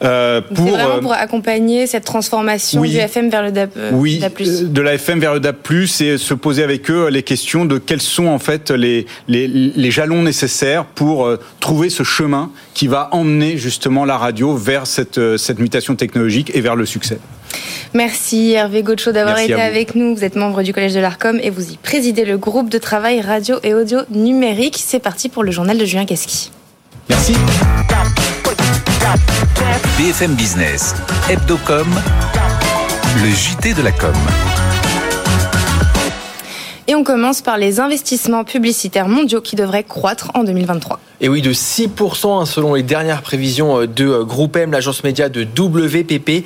Euh, 0.02 0.40
C'est 0.54 0.60
vraiment 0.62 1.00
pour 1.00 1.12
accompagner 1.12 1.86
cette 1.86 2.04
transformation 2.04 2.80
oui. 2.80 2.90
du 2.90 2.96
FM 2.96 3.30
vers 3.30 3.42
le 3.42 3.52
euh, 3.56 3.90
oui, 3.92 4.18
DAB+. 4.18 4.32
De 4.64 4.80
la 4.80 4.94
FM 4.94 5.20
vers 5.20 5.34
le 5.34 5.40
DAB+, 5.40 5.56
et 6.00 6.18
se 6.18 6.34
poser 6.34 6.62
avec 6.62 6.90
eux 6.90 7.08
les 7.08 7.22
questions 7.22 7.64
de 7.64 7.78
quels 7.78 8.00
sont 8.00 8.26
en 8.26 8.38
fait 8.38 8.70
les, 8.70 9.06
les, 9.28 9.46
les 9.48 9.90
jalons 9.90 10.22
nécessaires 10.22 10.84
pour 10.84 11.26
euh, 11.26 11.38
trouver 11.60 11.90
ce 11.90 12.02
chemin 12.02 12.50
qui 12.74 12.86
va 12.86 13.08
emmener 13.12 13.56
justement 13.56 14.04
la 14.04 14.16
radio 14.16 14.56
vers 14.56 14.86
cette, 14.86 15.18
euh, 15.18 15.36
cette 15.36 15.58
mutation 15.58 15.96
technologique 15.96 16.50
et 16.54 16.60
vers 16.60 16.76
le 16.76 16.86
succès. 16.86 17.18
Merci 17.94 18.52
Hervé 18.52 18.82
Gaucho 18.82 19.12
d'avoir 19.12 19.38
été 19.38 19.54
avec 19.54 19.94
nous. 19.94 20.14
Vous 20.14 20.24
êtes 20.24 20.36
membre 20.36 20.62
du 20.62 20.72
Collège 20.72 20.94
de 20.94 21.00
l'ARCOM 21.00 21.38
et 21.42 21.50
vous 21.50 21.72
y 21.72 21.76
présidez 21.76 22.24
le 22.24 22.36
groupe 22.36 22.68
de 22.68 22.78
travail 22.78 23.20
radio 23.20 23.56
et 23.62 23.74
audio 23.74 24.00
numérique. 24.10 24.76
C'est 24.78 24.98
parti 24.98 25.28
pour 25.28 25.44
le 25.44 25.50
journal 25.50 25.78
de 25.78 25.84
Julien 25.84 26.04
Casqui. 26.04 26.50
Merci. 27.08 27.34
BFM 29.98 30.34
Business, 30.34 30.94
Hebdocom, 31.30 31.86
le 33.22 33.30
JT 33.30 33.74
de 33.74 33.82
la 33.82 33.92
com. 33.92 34.55
Et 36.88 36.94
on 36.94 37.02
commence 37.02 37.42
par 37.42 37.58
les 37.58 37.80
investissements 37.80 38.44
publicitaires 38.44 39.08
mondiaux 39.08 39.40
qui 39.40 39.56
devraient 39.56 39.82
croître 39.82 40.30
en 40.34 40.44
2023. 40.44 41.00
Et 41.22 41.30
oui, 41.30 41.40
de 41.40 41.52
6% 41.52 42.42
hein, 42.42 42.44
selon 42.44 42.74
les 42.74 42.82
dernières 42.82 43.22
prévisions 43.22 43.80
euh, 43.80 43.86
de 43.86 44.06
euh, 44.06 44.24
Groupe 44.24 44.54
M, 44.56 44.70
l'agence 44.70 45.02
média 45.02 45.30
de 45.30 45.44
WPP. 45.44 46.44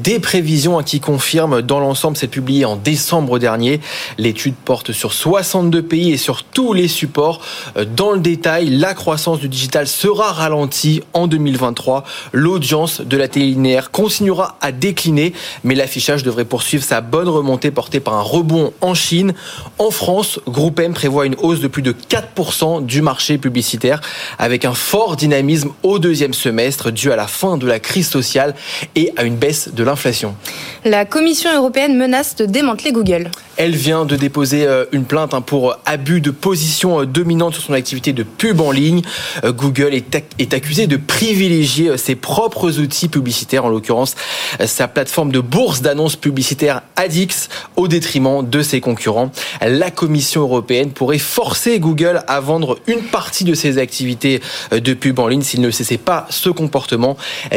Des 0.00 0.20
prévisions 0.20 0.78
hein, 0.78 0.84
qui 0.84 1.00
confirment 1.00 1.60
dans 1.60 1.80
l'ensemble, 1.80 2.16
c'est 2.16 2.28
publié 2.28 2.64
en 2.64 2.76
décembre 2.76 3.40
dernier. 3.40 3.80
L'étude 4.18 4.54
porte 4.54 4.92
sur 4.92 5.12
62 5.12 5.82
pays 5.82 6.12
et 6.12 6.16
sur 6.16 6.44
tous 6.44 6.72
les 6.72 6.86
supports. 6.86 7.40
Euh, 7.76 7.84
Dans 7.84 8.12
le 8.12 8.20
détail, 8.20 8.70
la 8.70 8.94
croissance 8.94 9.40
du 9.40 9.48
digital 9.48 9.88
sera 9.88 10.32
ralentie 10.32 11.02
en 11.14 11.26
2023. 11.26 12.04
L'audience 12.32 13.00
de 13.00 13.16
la 13.16 13.26
télé 13.26 13.46
linéaire 13.46 13.90
continuera 13.90 14.56
à 14.60 14.70
décliner, 14.70 15.32
mais 15.64 15.74
l'affichage 15.74 16.22
devrait 16.22 16.44
poursuivre 16.44 16.84
sa 16.84 17.00
bonne 17.00 17.28
remontée 17.28 17.72
portée 17.72 17.98
par 17.98 18.14
un 18.14 18.22
rebond 18.22 18.72
en 18.80 18.94
Chine. 18.94 19.34
En 19.82 19.90
France, 19.90 20.38
Groupe 20.46 20.78
M 20.78 20.94
prévoit 20.94 21.26
une 21.26 21.34
hausse 21.42 21.58
de 21.58 21.66
plus 21.66 21.82
de 21.82 21.92
4% 21.92 22.86
du 22.86 23.02
marché 23.02 23.36
publicitaire 23.36 24.00
avec 24.38 24.64
un 24.64 24.74
fort 24.74 25.16
dynamisme 25.16 25.70
au 25.82 25.98
deuxième 25.98 26.34
semestre 26.34 26.92
dû 26.92 27.10
à 27.10 27.16
la 27.16 27.26
fin 27.26 27.56
de 27.56 27.66
la 27.66 27.80
crise 27.80 28.08
sociale 28.08 28.54
et 28.94 29.12
à 29.16 29.24
une 29.24 29.34
baisse 29.34 29.70
de 29.74 29.82
l'inflation. 29.82 30.36
La 30.84 31.04
Commission 31.04 31.52
européenne 31.52 31.96
menace 31.98 32.36
de 32.36 32.44
démanteler 32.46 32.92
Google. 32.92 33.28
Elle 33.56 33.74
vient 33.74 34.04
de 34.06 34.14
déposer 34.16 34.66
euh, 34.66 34.84
une 34.92 35.04
plainte 35.04 35.34
hein, 35.34 35.40
pour 35.42 35.76
abus 35.84 36.20
de 36.20 36.30
position 36.30 37.00
euh, 37.00 37.04
dominante 37.06 37.54
sur 37.54 37.62
son 37.64 37.72
activité 37.74 38.12
de 38.12 38.22
pub 38.22 38.60
en 38.60 38.70
ligne. 38.70 39.02
Euh, 39.44 39.52
Google 39.52 39.94
est, 39.94 40.14
ac- 40.14 40.22
est 40.38 40.54
accusé 40.54 40.86
de 40.86 40.96
privilégier 40.96 41.88
euh, 41.90 41.96
ses 41.98 42.14
propres 42.14 42.78
outils 42.78 43.08
publicitaires, 43.08 43.64
en 43.64 43.68
l'occurrence 43.68 44.14
euh, 44.60 44.66
sa 44.66 44.88
plateforme 44.88 45.32
de 45.32 45.40
bourse 45.40 45.82
d'annonces 45.82 46.16
publicitaires 46.16 46.82
Adix, 46.96 47.48
au 47.82 47.88
détriment 47.88 48.48
de 48.48 48.62
ses 48.62 48.80
concurrents. 48.80 49.32
La 49.60 49.90
Commission 49.90 50.42
européenne 50.42 50.92
pourrait 50.92 51.18
forcer 51.18 51.80
Google 51.80 52.22
à 52.28 52.38
vendre 52.38 52.78
une 52.86 53.02
partie 53.02 53.42
de 53.42 53.54
ses 53.54 53.78
activités 53.78 54.40
euh, 54.72 54.78
de 54.78 54.94
pub 54.94 55.18
en 55.18 55.26
ligne 55.26 55.42
s'il 55.42 55.60
ne 55.60 55.70
cessait 55.70 55.98
pas 55.98 56.26
ce 56.30 56.48
comportement. 56.48 57.16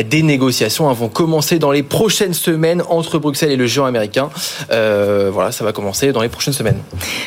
Des 0.09 0.23
négociations 0.23 0.89
hein, 0.89 0.93
vont 0.93 1.09
commencer 1.09 1.59
dans 1.59 1.71
les 1.71 1.83
prochaines 1.83 2.33
semaines 2.33 2.81
entre 2.89 3.19
Bruxelles 3.19 3.51
et 3.51 3.55
le 3.55 3.67
géant 3.67 3.85
américain. 3.85 4.29
Euh, 4.71 5.29
voilà, 5.31 5.51
ça 5.51 5.63
va 5.63 5.73
commencer 5.73 6.11
dans 6.11 6.21
les 6.21 6.29
prochaines 6.29 6.53
semaines. 6.53 6.79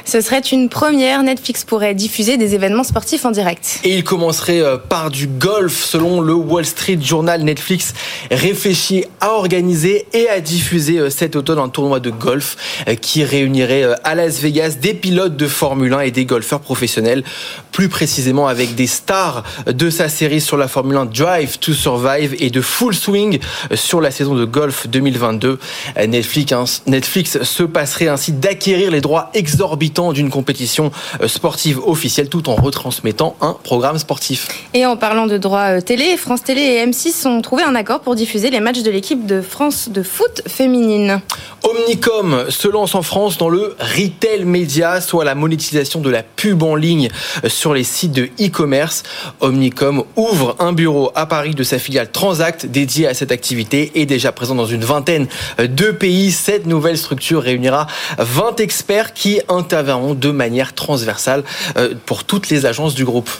Ce 0.04 0.20
serait 0.20 0.40
une 0.40 0.68
première. 0.68 1.22
Netflix 1.22 1.64
pourrait 1.64 1.94
diffuser 1.94 2.36
des 2.36 2.56
événements 2.56 2.84
sportifs 2.84 3.24
en 3.24 3.30
direct. 3.30 3.78
Et 3.84 3.94
il 3.94 4.02
commencerait 4.02 4.60
euh, 4.60 4.76
par 4.76 5.10
du 5.10 5.28
golf. 5.28 5.84
Selon 5.84 6.20
le 6.20 6.34
Wall 6.34 6.66
Street 6.66 6.98
Journal, 7.00 7.42
Netflix 7.42 7.94
réfléchit 8.32 9.04
à 9.20 9.30
organiser 9.30 10.06
et 10.12 10.28
à 10.28 10.40
diffuser 10.40 11.10
cet 11.10 11.36
automne 11.36 11.60
un 11.60 11.68
tournoi 11.68 12.00
de 12.00 12.10
golf 12.10 12.56
qui 12.96 13.24
réunirait 13.24 13.84
euh, 13.84 13.94
à 14.04 14.14
Las 14.14 14.40
Vegas 14.40 14.76
des 14.80 14.94
pilotes 14.94 15.36
de 15.36 15.46
Formule 15.46 15.94
1 15.94 16.00
et 16.00 16.10
des 16.10 16.24
golfeurs 16.24 16.60
professionnels. 16.60 17.24
Plus 17.72 17.88
précisément 17.88 18.48
avec 18.48 18.74
des 18.74 18.86
stars 18.86 19.44
de 19.66 19.90
sa 19.90 20.08
série 20.08 20.40
sur 20.40 20.56
la 20.56 20.68
Formule 20.68 20.96
1 20.96 21.06
Drive 21.06 21.58
to 21.58 21.72
Survive 21.72 22.34
et 22.38 22.50
de 22.50 22.60
Full 22.60 22.94
Swing 22.94 23.38
euh, 23.70 23.76
sur 23.76 24.00
la 24.00 24.10
saison 24.10 24.34
de 24.34 24.44
golf 24.44 24.88
2022. 24.88 25.58
Euh, 25.96 26.06
Netflix, 26.06 26.52
hein, 26.52 26.64
Netflix 26.86 27.42
se 27.42 27.62
passerait 27.62 28.08
ainsi 28.08 28.32
d'acquérir 28.32 28.90
les 28.90 29.00
droits 29.00 29.30
exorbitants 29.34 30.12
d'une 30.12 30.30
compétition 30.30 30.90
euh, 31.20 31.28
sportive 31.28 31.78
officielle 31.86 32.28
tout 32.28 32.48
en 32.48 32.54
retransmettant 32.54 33.36
un 33.40 33.56
programme 33.62 33.98
sportif. 33.98 34.48
Et 34.74 34.86
en 34.86 34.96
parlant 34.96 35.26
de 35.26 35.38
droits 35.38 35.76
euh, 35.76 35.80
télé, 35.80 36.16
France 36.16 36.42
Télé 36.42 36.60
et 36.60 36.86
M6 36.86 37.26
ont 37.26 37.42
trouvé 37.42 37.62
un 37.62 37.74
accord 37.74 38.00
pour 38.00 38.14
diffuser 38.14 38.50
les 38.50 38.60
matchs 38.60 38.82
de 38.82 38.90
l'équipe 38.90 39.26
de 39.26 39.40
France 39.40 39.88
de 39.90 40.02
foot 40.02 40.42
féminine. 40.46 41.20
Omnicom 41.62 42.50
se 42.50 42.67
lance 42.70 42.94
en 42.94 43.02
France 43.02 43.38
dans 43.38 43.48
le 43.48 43.76
retail 43.78 44.44
média, 44.44 45.00
soit 45.00 45.24
la 45.24 45.34
monétisation 45.34 46.00
de 46.00 46.10
la 46.10 46.22
pub 46.22 46.62
en 46.62 46.74
ligne 46.74 47.08
sur 47.46 47.74
les 47.74 47.84
sites 47.84 48.12
de 48.12 48.24
e-commerce. 48.40 49.02
Omnicom 49.40 50.04
ouvre 50.16 50.56
un 50.58 50.72
bureau 50.72 51.10
à 51.14 51.26
Paris 51.26 51.54
de 51.54 51.62
sa 51.62 51.78
filiale 51.78 52.10
Transact 52.10 52.66
dédié 52.66 53.06
à 53.06 53.14
cette 53.14 53.32
activité 53.32 53.92
et 53.94 54.06
déjà 54.06 54.32
présent 54.32 54.54
dans 54.54 54.66
une 54.66 54.84
vingtaine 54.84 55.26
de 55.58 55.90
pays. 55.90 56.32
Cette 56.32 56.66
nouvelle 56.66 56.98
structure 56.98 57.42
réunira 57.42 57.86
20 58.18 58.60
experts 58.60 59.12
qui 59.12 59.40
interviendront 59.48 60.14
de 60.14 60.30
manière 60.30 60.74
transversale 60.74 61.44
euh, 61.76 61.94
pour 62.06 62.24
toutes 62.24 62.48
les 62.48 62.66
agences 62.66 62.94
du 62.94 63.04
groupe. 63.04 63.30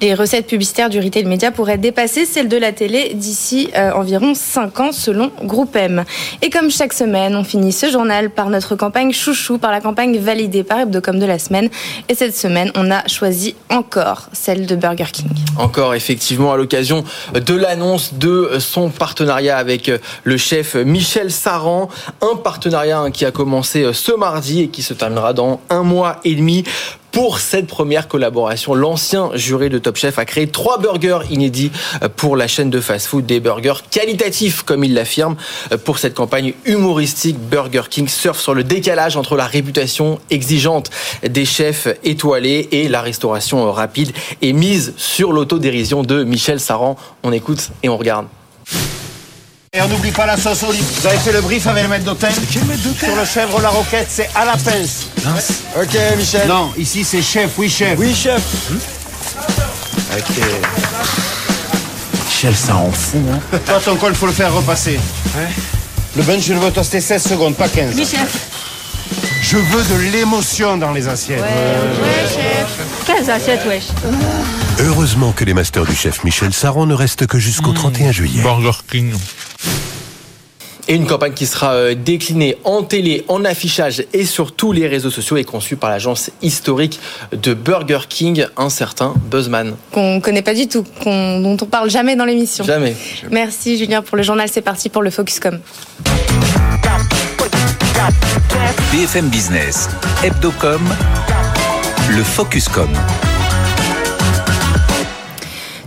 Les 0.00 0.14
recettes 0.14 0.46
publicitaires 0.46 0.90
du 0.90 0.98
retail 1.00 1.24
média 1.24 1.50
pourraient 1.50 1.78
dépasser 1.78 2.26
celles 2.26 2.48
de 2.48 2.56
la 2.56 2.72
télé 2.72 3.12
d'ici 3.14 3.70
euh, 3.76 3.92
environ 3.92 4.34
5 4.34 4.80
ans 4.80 4.92
selon 4.92 5.30
Groupe. 5.42 5.76
Et 6.42 6.50
comme 6.50 6.70
chaque 6.70 6.92
semaine, 6.92 7.34
on 7.36 7.44
finit 7.44 7.72
ce 7.72 7.90
journal 7.90 8.30
par 8.30 8.50
notre 8.50 8.73
campagne 8.76 9.12
chouchou, 9.12 9.58
par 9.58 9.70
la 9.70 9.80
campagne 9.80 10.18
validée 10.18 10.62
par 10.62 10.80
Hebdocom 10.80 11.18
de 11.18 11.26
la 11.26 11.38
semaine. 11.38 11.68
Et 12.08 12.14
cette 12.14 12.36
semaine, 12.36 12.70
on 12.74 12.90
a 12.90 13.06
choisi 13.08 13.54
encore 13.70 14.28
celle 14.32 14.66
de 14.66 14.76
Burger 14.76 15.06
King. 15.12 15.28
Encore 15.58 15.94
effectivement 15.94 16.52
à 16.52 16.56
l'occasion 16.56 17.04
de 17.34 17.54
l'annonce 17.54 18.14
de 18.14 18.58
son 18.58 18.90
partenariat 18.90 19.56
avec 19.56 19.90
le 20.22 20.36
chef 20.36 20.74
Michel 20.74 21.30
Saran, 21.30 21.88
un 22.20 22.36
partenariat 22.36 23.00
hein, 23.00 23.10
qui 23.10 23.24
a 23.24 23.30
commencé 23.30 23.92
ce 23.92 24.12
mardi 24.12 24.62
et 24.62 24.68
qui 24.68 24.82
se 24.82 24.94
terminera 24.94 25.32
dans 25.32 25.60
un 25.70 25.82
mois 25.82 26.20
et 26.24 26.34
demi. 26.34 26.64
Pour 27.14 27.38
cette 27.38 27.68
première 27.68 28.08
collaboration, 28.08 28.74
l'ancien 28.74 29.30
juré 29.34 29.68
de 29.68 29.78
Top 29.78 29.94
Chef 29.94 30.18
a 30.18 30.24
créé 30.24 30.48
trois 30.48 30.78
burgers 30.78 31.20
inédits 31.30 31.70
pour 32.16 32.36
la 32.36 32.48
chaîne 32.48 32.70
de 32.70 32.80
fast-food, 32.80 33.24
des 33.24 33.38
burgers 33.38 33.84
qualitatifs 33.88 34.64
comme 34.64 34.82
il 34.82 34.94
l'affirme. 34.94 35.36
Pour 35.84 36.00
cette 36.00 36.14
campagne 36.14 36.54
humoristique, 36.64 37.38
Burger 37.38 37.82
King 37.88 38.08
surfe 38.08 38.40
sur 38.40 38.52
le 38.52 38.64
décalage 38.64 39.16
entre 39.16 39.36
la 39.36 39.46
réputation 39.46 40.18
exigeante 40.30 40.90
des 41.22 41.44
chefs 41.44 41.86
étoilés 42.02 42.68
et 42.72 42.88
la 42.88 43.00
restauration 43.00 43.70
rapide 43.70 44.10
et 44.42 44.52
mise 44.52 44.92
sur 44.96 45.32
l'autodérision 45.32 46.02
de 46.02 46.24
Michel 46.24 46.58
Saran. 46.58 46.96
On 47.22 47.30
écoute 47.30 47.70
et 47.84 47.88
on 47.88 47.96
regarde. 47.96 48.26
Et 49.76 49.82
on 49.82 49.88
n'oublie 49.88 50.12
pas 50.12 50.24
la 50.24 50.36
sauce 50.36 50.62
olive. 50.62 50.84
Vous 51.00 51.06
avez 51.08 51.18
fait 51.18 51.32
le 51.32 51.40
brief 51.40 51.66
avec 51.66 51.82
le 51.82 51.88
maître 51.88 52.04
d'hôtel 52.04 52.32
Quel 52.52 52.64
maître 52.64 52.82
d'hôtel 52.82 53.08
Sur 53.08 53.16
le 53.18 53.24
chèvre 53.24 53.60
la 53.60 53.70
roquette, 53.70 54.06
c'est 54.08 54.30
à 54.32 54.44
la 54.44 54.52
pince. 54.52 55.08
Ok, 55.76 55.98
Michel. 56.16 56.46
Non, 56.46 56.72
ici 56.78 57.02
c'est 57.02 57.20
chef, 57.22 57.50
oui 57.58 57.68
chef. 57.68 57.98
Oui, 57.98 58.14
chef. 58.14 58.40
Ok. 60.16 60.36
Michel, 62.26 62.54
ça 62.54 62.76
en 62.76 62.92
fout, 62.92 63.20
hein. 63.32 63.58
Toi, 63.66 63.80
ton 63.84 63.96
col, 63.96 64.14
faut 64.14 64.26
le 64.26 64.32
faire 64.32 64.54
repasser. 64.54 65.00
Le 66.16 66.22
bench, 66.22 66.42
je 66.44 66.52
le 66.54 66.60
veux 66.60 66.70
toaster 66.70 67.00
16 67.00 67.24
secondes, 67.30 67.56
pas 67.56 67.68
15. 67.68 67.94
Oui, 67.96 68.06
chef. 68.06 68.46
Je 69.42 69.56
veux 69.56 69.82
de 69.82 70.12
l'émotion 70.12 70.76
dans 70.76 70.92
les 70.92 71.08
assiettes. 71.08 71.40
Ouais, 71.40 72.28
chef. 72.32 72.83
15 73.06 73.28
assiettes, 73.30 73.66
wesh. 73.66 73.84
Heureusement 74.80 75.32
que 75.32 75.44
les 75.44 75.54
masters 75.54 75.84
du 75.84 75.94
chef 75.94 76.24
Michel 76.24 76.52
Saran 76.52 76.86
ne 76.86 76.94
restent 76.94 77.26
que 77.26 77.38
jusqu'au 77.38 77.72
31 77.72 78.12
juillet. 78.12 78.42
Burger 78.42 78.72
King. 78.90 79.12
Et 80.86 80.94
une 80.96 81.06
campagne 81.06 81.32
qui 81.32 81.46
sera 81.46 81.72
euh, 81.72 81.94
déclinée 81.94 82.58
en 82.64 82.82
télé, 82.82 83.24
en 83.28 83.44
affichage 83.46 84.04
et 84.12 84.26
sur 84.26 84.52
tous 84.54 84.72
les 84.72 84.86
réseaux 84.86 85.10
sociaux 85.10 85.38
est 85.38 85.44
conçue 85.44 85.76
par 85.76 85.88
l'agence 85.88 86.30
historique 86.42 87.00
de 87.32 87.54
Burger 87.54 88.00
King, 88.08 88.46
un 88.58 88.68
certain 88.68 89.14
Buzzman. 89.30 89.76
Qu'on 89.92 90.20
connaît 90.20 90.42
pas 90.42 90.52
du 90.54 90.68
tout, 90.68 90.84
qu'on- 91.02 91.40
dont 91.40 91.56
on 91.62 91.66
parle 91.66 91.88
jamais 91.90 92.16
dans 92.16 92.26
l'émission. 92.26 92.64
Jamais. 92.64 92.94
Merci 93.30 93.78
Julien 93.78 94.02
pour 94.02 94.16
le 94.18 94.22
journal. 94.22 94.48
C'est 94.52 94.60
parti 94.62 94.90
pour 94.90 95.02
le 95.02 95.10
Focuscom. 95.10 95.58
BFM 98.92 99.28
Business, 99.28 99.88
Hebdocom, 100.22 100.82
le 102.16 102.22
Focuscom. 102.22 103.23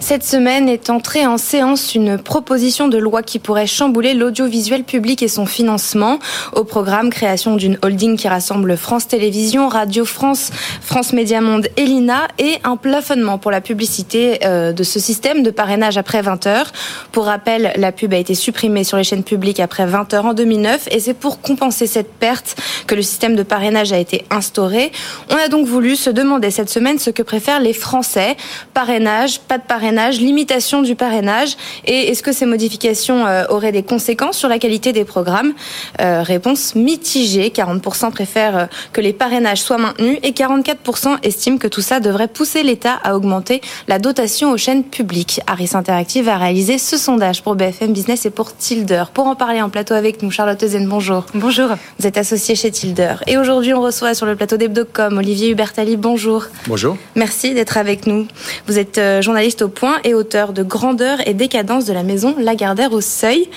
Cette 0.08 0.24
semaine 0.24 0.70
est 0.70 0.89
entrée 0.89 1.26
en 1.28 1.38
séance 1.38 1.93
une 1.93 2.17
proposition 2.17 2.88
de 2.88 2.98
loi 2.98 3.24
qui 3.24 3.39
pourrait 3.39 3.67
chambouler 3.67 4.13
l'audiovisuel 4.13 4.86
public 4.86 5.22
et 5.22 5.28
son 5.28 5.46
financement. 5.46 6.20
Au 6.54 6.63
programme, 6.63 7.10
création 7.10 7.58
d'une 7.58 7.78
holding 7.82 8.15
qui 8.15 8.30
rassemble 8.30 8.78
France 8.78 9.10
Télévisions, 9.10 9.67
Radio 9.67 10.06
France, 10.06 10.52
France 10.80 11.12
Média 11.12 11.41
Monde 11.41 11.67
et 11.76 11.84
l'INA 11.84 12.30
et 12.39 12.54
un 12.63 12.78
plafonnement 12.78 13.38
pour 13.38 13.52
la 13.52 13.60
publicité 13.60 14.39
euh, 14.46 14.72
de 14.72 14.82
ce 14.82 14.98
système 14.98 15.43
de 15.43 15.52
parrainage 15.52 15.98
après 15.98 16.22
20 16.22 16.48
heures. 16.48 16.72
Pour 17.12 17.26
rappel, 17.26 17.74
la 17.76 17.91
pub 17.91 18.13
a 18.13 18.17
été 18.17 18.34
supprimée 18.34 18.86
sur 18.86 18.96
les 18.96 19.04
chaînes 19.04 19.26
publiques 19.26 19.60
après 19.60 19.86
20 19.86 20.13
heures 20.13 20.28
en 20.28 20.34
2009 20.34 20.88
et 20.89 21.02
c'est 21.02 21.15
pour 21.15 21.41
compenser 21.41 21.86
cette 21.86 22.13
perte 22.13 22.56
que 22.88 22.96
le 22.96 23.02
système 23.02 23.36
de 23.36 23.43
parrainage 23.43 23.91
a 23.91 23.98
été 23.98 24.24
instauré. 24.30 24.93
On 25.30 25.36
a 25.36 25.50
donc 25.50 25.67
voulu 25.67 25.98
se 25.98 26.10
demander 26.10 26.50
cette 26.50 26.70
semaine 26.70 26.98
ce 26.98 27.10
que 27.10 27.24
préfèrent 27.24 27.60
les 27.60 27.74
Français. 27.74 28.38
Parrainage, 28.74 29.41
pas 29.41 29.58
de 29.58 29.63
parrainage, 29.63 29.97
limitation 30.06 30.82
du 30.82 30.96
parrainage 30.96 31.58
et 31.86 32.10
est-ce 32.10 32.24
que 32.24 32.32
ces 32.32 32.46
modifications 32.46 33.26
euh, 33.26 33.46
auraient 33.50 33.72
des 33.72 33.84
conséquences 33.84 34.38
sur 34.38 34.50
la 34.50 34.60
qualité 34.60 34.94
des 34.94 35.06
programmes? 35.06 35.54
Euh, 36.02 36.22
Réponse 36.24 36.76
mitigée. 36.76 37.50
40% 37.50 38.12
préfèrent 38.12 38.58
euh, 38.58 38.66
que 38.94 39.02
les 39.02 39.14
parrainages 39.14 39.62
soient 39.62 39.78
maintenus 39.78 40.20
et 40.24 40.32
44% 40.32 41.18
estiment 41.24 41.58
que 41.58 41.68
tout 41.68 41.82
ça 41.82 42.00
devrait 42.00 42.28
pousser 42.28 42.64
l'État 42.64 43.00
à 43.04 43.16
augmenter 43.16 43.62
la 43.88 44.00
dotation 44.00 44.52
aux 44.52 44.58
chaînes 44.58 44.84
publiques. 44.84 45.42
Harris 45.48 45.72
Interactive 45.74 46.30
a 46.30 46.38
réalisé 46.38 46.78
ce 46.78 46.98
sondage 46.98 47.42
pour 47.42 47.56
BFM 47.56 47.94
Business 47.94 48.26
et 48.26 48.30
pour 48.30 48.56
Tilder. 48.56 49.06
Pour 49.14 49.28
en 49.28 49.36
parler 49.36 49.62
en 49.62 49.70
plateau 49.70 49.94
avec 49.94 50.22
nous, 50.22 50.32
Charlotte 50.32 50.64
Zen, 50.64 50.88
bonjour. 50.88 51.26
Bonjour. 51.34 51.70
Vous 52.00 52.08
êtes 52.08 52.18
associé 52.18 52.56
chez 52.56 52.72
Tilder. 52.72 53.16
Et 53.26 53.38
aujourd'hui, 53.38 53.74
on 53.74 53.82
reçoit 53.82 54.14
sur 54.14 54.26
le 54.26 54.36
plateau 54.36 54.58
d'Hebdocom 54.58 55.18
Olivier 55.18 55.50
Hubertali. 55.50 55.98
Bonjour. 55.98 56.46
Bonjour. 56.68 56.98
Merci 57.16 57.54
d'être 57.54 57.78
avec 57.78 58.06
nous. 58.06 58.28
Vous 58.68 58.78
êtes 58.78 58.98
euh, 58.98 59.22
journaliste 59.22 59.62
au 59.62 59.70
point 59.70 59.87
et 60.04 60.13
auteur 60.13 60.54
de 60.54 60.63
Grandeur 60.63 61.17
et 61.28 61.34
décadence 61.34 61.86
de 61.86 61.93
la 61.93 62.04
maison 62.04 62.36
Lagardère 62.39 62.91
au 62.93 63.02
Seuil. 63.02 63.47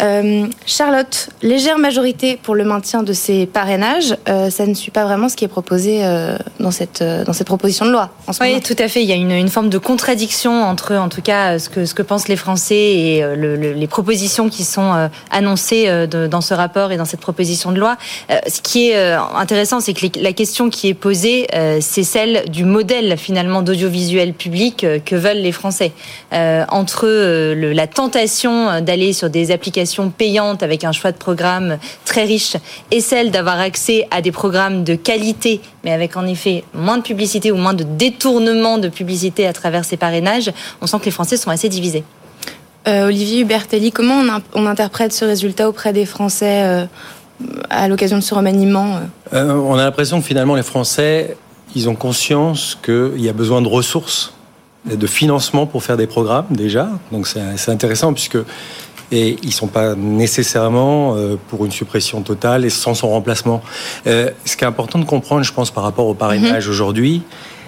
Euh, 0.00 0.46
Charlotte, 0.66 1.28
légère 1.42 1.78
majorité 1.78 2.38
pour 2.42 2.54
le 2.54 2.64
maintien 2.64 3.02
de 3.02 3.12
ces 3.12 3.46
parrainages. 3.46 4.16
Euh, 4.28 4.50
ça 4.50 4.66
ne 4.66 4.74
suit 4.74 4.90
pas 4.90 5.04
vraiment 5.04 5.28
ce 5.28 5.36
qui 5.36 5.44
est 5.44 5.48
proposé 5.48 6.00
euh, 6.04 6.36
dans, 6.60 6.70
cette, 6.70 7.02
dans 7.02 7.32
cette 7.32 7.46
proposition 7.46 7.84
de 7.86 7.90
loi 7.90 8.10
en 8.26 8.32
ce 8.32 8.40
Oui, 8.42 8.48
moment. 8.50 8.60
tout 8.62 8.76
à 8.78 8.88
fait. 8.88 9.02
Il 9.02 9.08
y 9.08 9.12
a 9.12 9.16
une, 9.16 9.30
une 9.32 9.48
forme 9.48 9.68
de 9.68 9.78
contradiction 9.78 10.62
entre, 10.62 10.94
en 10.94 11.08
tout 11.08 11.22
cas, 11.22 11.58
ce 11.58 11.68
que, 11.68 11.84
ce 11.84 11.94
que 11.94 12.02
pensent 12.02 12.28
les 12.28 12.36
Français 12.36 12.76
et 12.76 13.20
le- 13.22 13.56
le- 13.56 13.72
les 13.72 13.86
propositions 13.86 14.48
qui 14.48 14.64
sont 14.64 15.08
annoncées 15.30 15.86
de- 16.06 16.26
dans 16.26 16.40
ce 16.40 16.54
rapport 16.54 16.92
et 16.92 16.96
dans 16.96 17.04
cette 17.04 17.20
proposition 17.20 17.72
de 17.72 17.78
loi. 17.78 17.96
Ce 18.48 18.60
qui 18.60 18.90
est 18.90 19.12
intéressant, 19.36 19.80
c'est 19.80 19.92
que 19.94 20.06
les- 20.06 20.22
la 20.22 20.32
question 20.32 20.70
qui 20.70 20.88
est 20.88 20.94
posée, 20.94 21.46
c'est 21.80 22.02
celle 22.02 22.48
du 22.50 22.64
modèle 22.64 23.16
finalement 23.18 23.62
d'audiovisuel 23.62 24.32
public 24.32 24.86
que 25.04 25.16
veulent 25.16 25.36
les 25.42 25.52
Français. 25.52 25.75
Euh, 26.32 26.64
entre 26.70 27.06
euh, 27.06 27.54
le- 27.54 27.72
la 27.72 27.86
tentation 27.86 28.68
euh, 28.68 28.80
d'aller 28.80 29.12
sur 29.12 29.30
des 29.30 29.50
applications 29.50 30.10
payantes 30.10 30.62
avec 30.62 30.84
un 30.84 30.92
choix 30.92 31.12
de 31.12 31.16
programme 31.16 31.78
très 32.04 32.24
riche 32.24 32.56
et 32.90 33.00
celle 33.00 33.30
d'avoir 33.30 33.60
accès 33.60 34.06
à 34.10 34.20
des 34.22 34.32
programmes 34.32 34.82
de 34.84 34.94
qualité, 34.94 35.60
mais 35.84 35.92
avec 35.92 36.16
en 36.16 36.26
effet 36.26 36.64
moins 36.74 36.98
de 36.98 37.02
publicité 37.02 37.52
ou 37.52 37.56
moins 37.56 37.74
de 37.74 37.84
détournement 37.84 38.78
de 38.78 38.88
publicité 38.88 39.46
à 39.46 39.52
travers 39.52 39.84
ces 39.84 39.96
parrainages, 39.96 40.50
on 40.80 40.86
sent 40.86 40.98
que 41.00 41.04
les 41.06 41.10
Français 41.10 41.36
sont 41.36 41.50
assez 41.50 41.68
divisés. 41.68 42.04
Euh, 42.88 43.06
Olivier 43.08 43.40
Hubertelli, 43.40 43.90
comment 43.92 44.14
on, 44.20 44.28
in- 44.28 44.42
on 44.54 44.66
interprète 44.66 45.12
ce 45.12 45.24
résultat 45.24 45.68
auprès 45.68 45.92
des 45.92 46.06
Français 46.06 46.62
euh, 46.64 46.84
à 47.68 47.88
l'occasion 47.88 48.16
de 48.18 48.22
ce 48.22 48.34
remaniement 48.34 48.98
euh 49.34 49.52
on 49.52 49.74
a 49.74 49.84
l'impression 49.84 50.20
que 50.20 50.26
finalement 50.26 50.54
les 50.54 50.62
Français, 50.62 51.36
ils 51.74 51.88
ont 51.88 51.94
conscience 51.96 52.78
qu'il 52.82 53.20
y 53.20 53.28
a 53.28 53.32
besoin 53.32 53.60
de 53.60 53.68
ressources, 53.68 54.32
de 54.86 55.06
financement 55.06 55.66
pour 55.66 55.82
faire 55.82 55.96
des 55.96 56.06
programmes 56.06 56.46
déjà. 56.50 56.88
Donc 57.12 57.26
c'est 57.26 57.70
intéressant 57.70 58.12
puisque 58.12 58.38
et 59.12 59.36
ils 59.42 59.52
sont 59.52 59.68
pas 59.68 59.94
nécessairement 59.94 61.14
euh, 61.16 61.36
pour 61.48 61.64
une 61.64 61.70
suppression 61.70 62.22
totale 62.22 62.64
et 62.64 62.70
sans 62.70 62.94
son 62.94 63.08
remplacement. 63.10 63.62
Euh, 64.08 64.30
ce 64.44 64.56
qui 64.56 64.64
est 64.64 64.66
important 64.66 64.98
de 64.98 65.04
comprendre, 65.04 65.44
je 65.44 65.52
pense, 65.52 65.70
par 65.70 65.84
rapport 65.84 66.06
au 66.08 66.14
parrainage 66.14 66.68
aujourd'hui, 66.68 67.22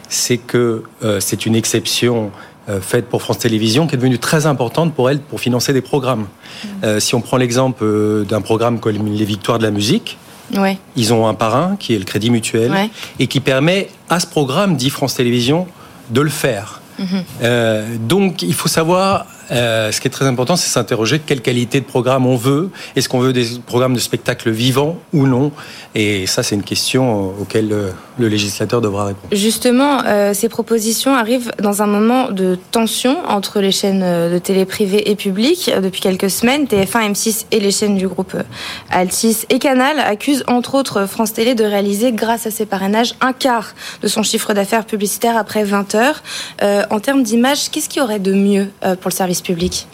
c'est 0.08 0.38
que 0.38 0.82
euh, 1.04 1.20
c'est 1.20 1.46
une 1.46 1.54
exception 1.54 2.32
euh, 2.68 2.80
faite 2.80 3.06
pour 3.08 3.22
France 3.22 3.38
Télévisions 3.38 3.86
qui 3.86 3.94
est 3.94 3.98
devenue 3.98 4.18
très 4.18 4.46
importante 4.46 4.92
pour 4.94 5.10
elle 5.10 5.20
pour 5.20 5.40
financer 5.40 5.72
des 5.72 5.80
programmes. 5.80 6.26
Euh, 6.82 6.98
si 6.98 7.14
on 7.14 7.20
prend 7.20 7.36
l'exemple 7.36 7.84
d'un 8.28 8.40
programme 8.40 8.80
comme 8.80 8.96
les 9.06 9.24
Victoires 9.24 9.58
de 9.58 9.64
la 9.64 9.70
musique, 9.70 10.18
Ouais. 10.56 10.78
ils 10.96 11.12
ont 11.12 11.28
un 11.28 11.34
parrain 11.34 11.76
qui 11.78 11.94
est 11.94 11.98
le 11.98 12.04
Crédit 12.04 12.30
Mutuel 12.30 12.72
Ouais. 12.72 12.90
et 13.20 13.26
qui 13.26 13.38
permet 13.40 13.88
à 14.08 14.18
ce 14.18 14.26
programme 14.26 14.76
dit 14.76 14.88
France 14.90 15.14
Télévisions 15.14 15.66
de 16.10 16.20
le 16.22 16.30
faire. 16.30 16.77
Euh, 17.42 17.96
donc 18.00 18.42
il 18.42 18.54
faut 18.54 18.68
savoir, 18.68 19.26
euh, 19.50 19.92
ce 19.92 20.00
qui 20.00 20.08
est 20.08 20.10
très 20.10 20.26
important, 20.26 20.56
c'est 20.56 20.68
s'interroger 20.68 21.20
quelle 21.20 21.40
qualité 21.40 21.80
de 21.80 21.86
programme 21.86 22.26
on 22.26 22.36
veut. 22.36 22.70
Est-ce 22.96 23.08
qu'on 23.08 23.20
veut 23.20 23.32
des 23.32 23.46
programmes 23.66 23.94
de 23.94 24.00
spectacle 24.00 24.50
vivants 24.50 24.98
ou 25.12 25.26
non? 25.26 25.52
Et 25.94 26.26
ça, 26.26 26.42
c'est 26.42 26.54
une 26.54 26.62
question 26.62 27.34
auquel 27.40 27.72
euh, 27.72 27.90
le 28.18 28.28
législateur 28.28 28.80
devra 28.80 29.06
répondre. 29.06 29.28
Justement, 29.32 30.02
euh, 30.04 30.34
ces 30.34 30.48
propositions 30.48 31.14
arrivent 31.14 31.50
dans 31.62 31.82
un 31.82 31.86
moment 31.86 32.30
de 32.30 32.58
tension 32.72 33.16
entre 33.28 33.60
les 33.60 33.70
chaînes 33.72 34.02
euh, 34.02 34.32
de 34.32 34.38
télé 34.38 34.64
privées 34.64 35.10
et 35.10 35.14
publiques. 35.16 35.70
Depuis 35.82 36.00
quelques 36.00 36.30
semaines, 36.30 36.64
TF1, 36.64 37.12
M6 37.12 37.46
et 37.52 37.60
les 37.60 37.70
chaînes 37.70 37.96
du 37.96 38.08
groupe 38.08 38.34
euh, 38.34 38.42
Altis 38.90 39.38
et 39.50 39.58
Canal 39.58 39.98
accusent 40.00 40.44
entre 40.48 40.74
autres 40.74 41.06
France 41.06 41.32
Télé 41.32 41.54
de 41.54 41.64
réaliser, 41.64 42.12
grâce 42.12 42.46
à 42.46 42.50
ces 42.50 42.66
parrainages, 42.66 43.14
un 43.20 43.32
quart 43.32 43.74
de 44.02 44.08
son 44.08 44.22
chiffre 44.22 44.52
d'affaires 44.52 44.84
publicitaire 44.84 45.36
après 45.36 45.64
20 45.64 45.94
heures. 45.94 46.22
Euh, 46.62 46.82
en 46.90 47.00
termes 47.00 47.22
d'image, 47.22 47.70
qu'est-ce 47.70 47.88
qu'il 47.88 48.00
y 48.00 48.04
aurait 48.04 48.18
de 48.18 48.32
mieux 48.32 48.68
pour 49.00 49.10
le 49.10 49.14
service 49.14 49.40
public? 49.42 49.86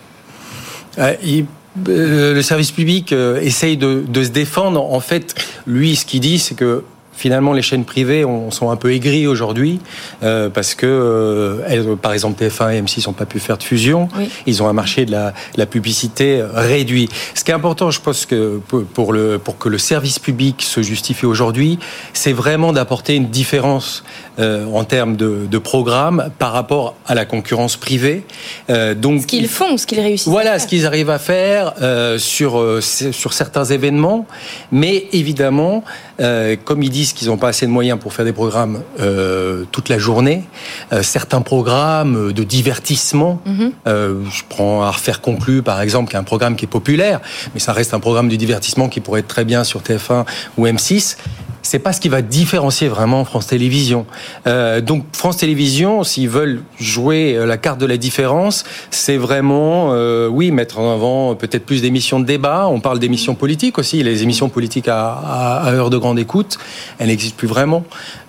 Euh, 0.99 1.15
il- 1.23 1.47
le 1.89 2.41
service 2.43 2.71
public 2.71 3.13
essaye 3.13 3.77
de, 3.77 4.05
de 4.07 4.23
se 4.23 4.29
défendre. 4.29 4.81
En 4.81 5.01
fait, 5.01 5.35
lui, 5.67 5.97
ce 5.97 6.07
qu'il 6.07 6.21
dit, 6.21 6.39
c'est 6.39 6.55
que 6.55 6.85
finalement, 7.17 7.53
les 7.53 7.63
chaînes 7.63 7.85
privées 7.85 8.25
on, 8.25 8.51
sont 8.51 8.71
un 8.71 8.77
peu 8.77 8.93
aigries 8.93 9.27
aujourd'hui 9.27 9.81
euh, 10.23 10.49
parce 10.51 10.75
que, 10.75 10.87
euh, 10.87 11.59
elles, 11.69 11.97
par 11.97 12.13
exemple, 12.13 12.43
TF1 12.43 12.75
et 12.75 12.83
M6 12.83 13.07
n'ont 13.07 13.13
pas 13.13 13.27
pu 13.27 13.39
faire 13.39 13.59
de 13.59 13.63
fusion. 13.63 14.09
Oui. 14.17 14.29
Ils 14.47 14.63
ont 14.63 14.69
un 14.69 14.73
marché 14.73 15.05
de 15.05 15.13
la, 15.13 15.33
la 15.57 15.67
publicité 15.67 16.43
réduit. 16.53 17.09
Ce 17.35 17.45
qui 17.45 17.51
est 17.51 17.55
important, 17.55 17.91
je 17.91 18.01
pense 18.01 18.27
que 18.27 18.61
pour, 18.69 18.85
pour 18.85 19.13
le, 19.13 19.39
pour 19.39 19.59
que 19.59 19.69
le 19.69 19.79
service 19.79 20.19
public 20.19 20.63
se 20.63 20.83
justifie 20.83 21.27
aujourd'hui, 21.27 21.79
c'est 22.13 22.33
vraiment 22.33 22.73
d'apporter 22.73 23.15
une 23.15 23.29
différence 23.29 24.05
euh, 24.39 24.67
en 24.67 24.85
termes 24.85 25.17
de, 25.17 25.47
de 25.49 25.59
programme 25.59 26.31
par 26.39 26.53
rapport 26.53 26.97
à 27.07 27.15
la 27.15 27.25
concurrence 27.25 27.77
privée. 27.77 28.25
Euh, 28.71 28.95
donc, 28.95 29.23
Ce 29.23 29.27
qu'ils 29.27 29.49
font, 29.49 29.77
ce 29.77 29.87
qu'ils 29.87 30.01
réussissent. 30.01 30.29
voilà 30.29 30.59
ce 30.59 30.67
qu'ils 30.67 30.87
arrivent 30.87 31.11
à 31.11 31.19
faire 31.19 31.75
euh, 31.83 32.19
sur, 32.19 32.59
euh, 32.59 32.81
sur 32.81 33.33
certains 33.33 33.65
événements, 33.65 34.27
mais 34.73 35.07
évidemment, 35.13 35.85
euh, 36.21 36.57
comme 36.65 36.83
ils 36.83 36.91
disent 36.91 37.13
qu'ils 37.13 37.29
n'ont 37.29 37.37
pas 37.37 37.49
assez 37.49 37.67
de 37.67 37.71
moyens 37.71 37.99
pour 37.99 38.13
faire 38.13 38.25
des 38.25 38.33
programmes 38.33 38.83
euh, 39.01 39.65
toute 39.73 39.89
la 39.89 39.99
journée, 39.99 40.45
euh, 40.93 41.03
certains 41.03 41.41
programmes 41.43 42.33
de 42.33 42.45
divertissement, 42.45 43.41
Mhm. 43.47 43.73
euh, 43.87 44.15
je 44.31 44.43
prends 44.49 44.83
à 44.83 44.91
refaire 44.91 45.21
conclu 45.21 45.63
par 45.63 45.81
exemple, 45.81 46.11
qui 46.11 46.17
est 46.17 46.19
un 46.19 46.25
programme 46.25 46.57
qui 46.57 46.65
est 46.65 46.69
populaire, 46.69 47.21
mais 47.55 47.61
ça 47.61 47.73
reste 47.73 47.95
un 47.95 48.01
programme 48.01 48.29
de 48.29 48.37
divertissement 48.37 48.89
qui 48.89 49.01
pourrait 49.01 49.21
être 49.21 49.29
très 49.29 49.45
bien 49.45 49.65
sur 49.65 49.81
TF1 49.83 50.25
ou 50.57 50.67
M6. 50.67 51.17
C'est 51.65 51.79
pas 51.79 51.93
ce 51.93 52.01
qui 52.01 52.09
va 52.09 52.23
différencier 52.23 52.89
vraiment 52.89 53.25
France 53.25 53.49
Télévisions. 53.49 54.07
Euh, 54.47 54.81
donc 54.81 55.05
France 55.13 55.39
Télévisions, 55.39 56.05
s'ils 56.05 56.29
veulent 56.29 56.63
jouer 56.79 57.35
euh, 57.35 57.47
la 57.47 57.57
carte 57.57 57.81
de 57.81 57.87
la 57.87 57.97
différence, 57.97 58.65
c'est 58.91 59.17
vraiment, 59.17 59.89
euh, 59.93 60.29
oui, 60.29 60.51
mettre 60.51 60.79
en 60.79 60.93
avant 60.93 61.35
peut-être 61.35 61.65
plus 61.65 61.81
d'émissions 61.81 62.21
de 62.21 62.27
débat. 62.27 62.69
On 62.69 62.81
parle 62.81 62.99
d'émissions 62.99 63.35
politiques 63.35 63.79
aussi. 63.79 64.03
Les 64.03 64.23
émissions 64.23 64.51
politiques 64.51 64.89
à, 64.89 65.13
à, 65.13 65.65
à 65.65 65.73
heure 65.73 65.91
de 65.91 65.97
grande 65.97 66.19
écoute, 66.19 66.59
elles 66.99 67.09
n'existent 67.09 67.39
plus 67.39 67.49
vraiment. 67.49 67.83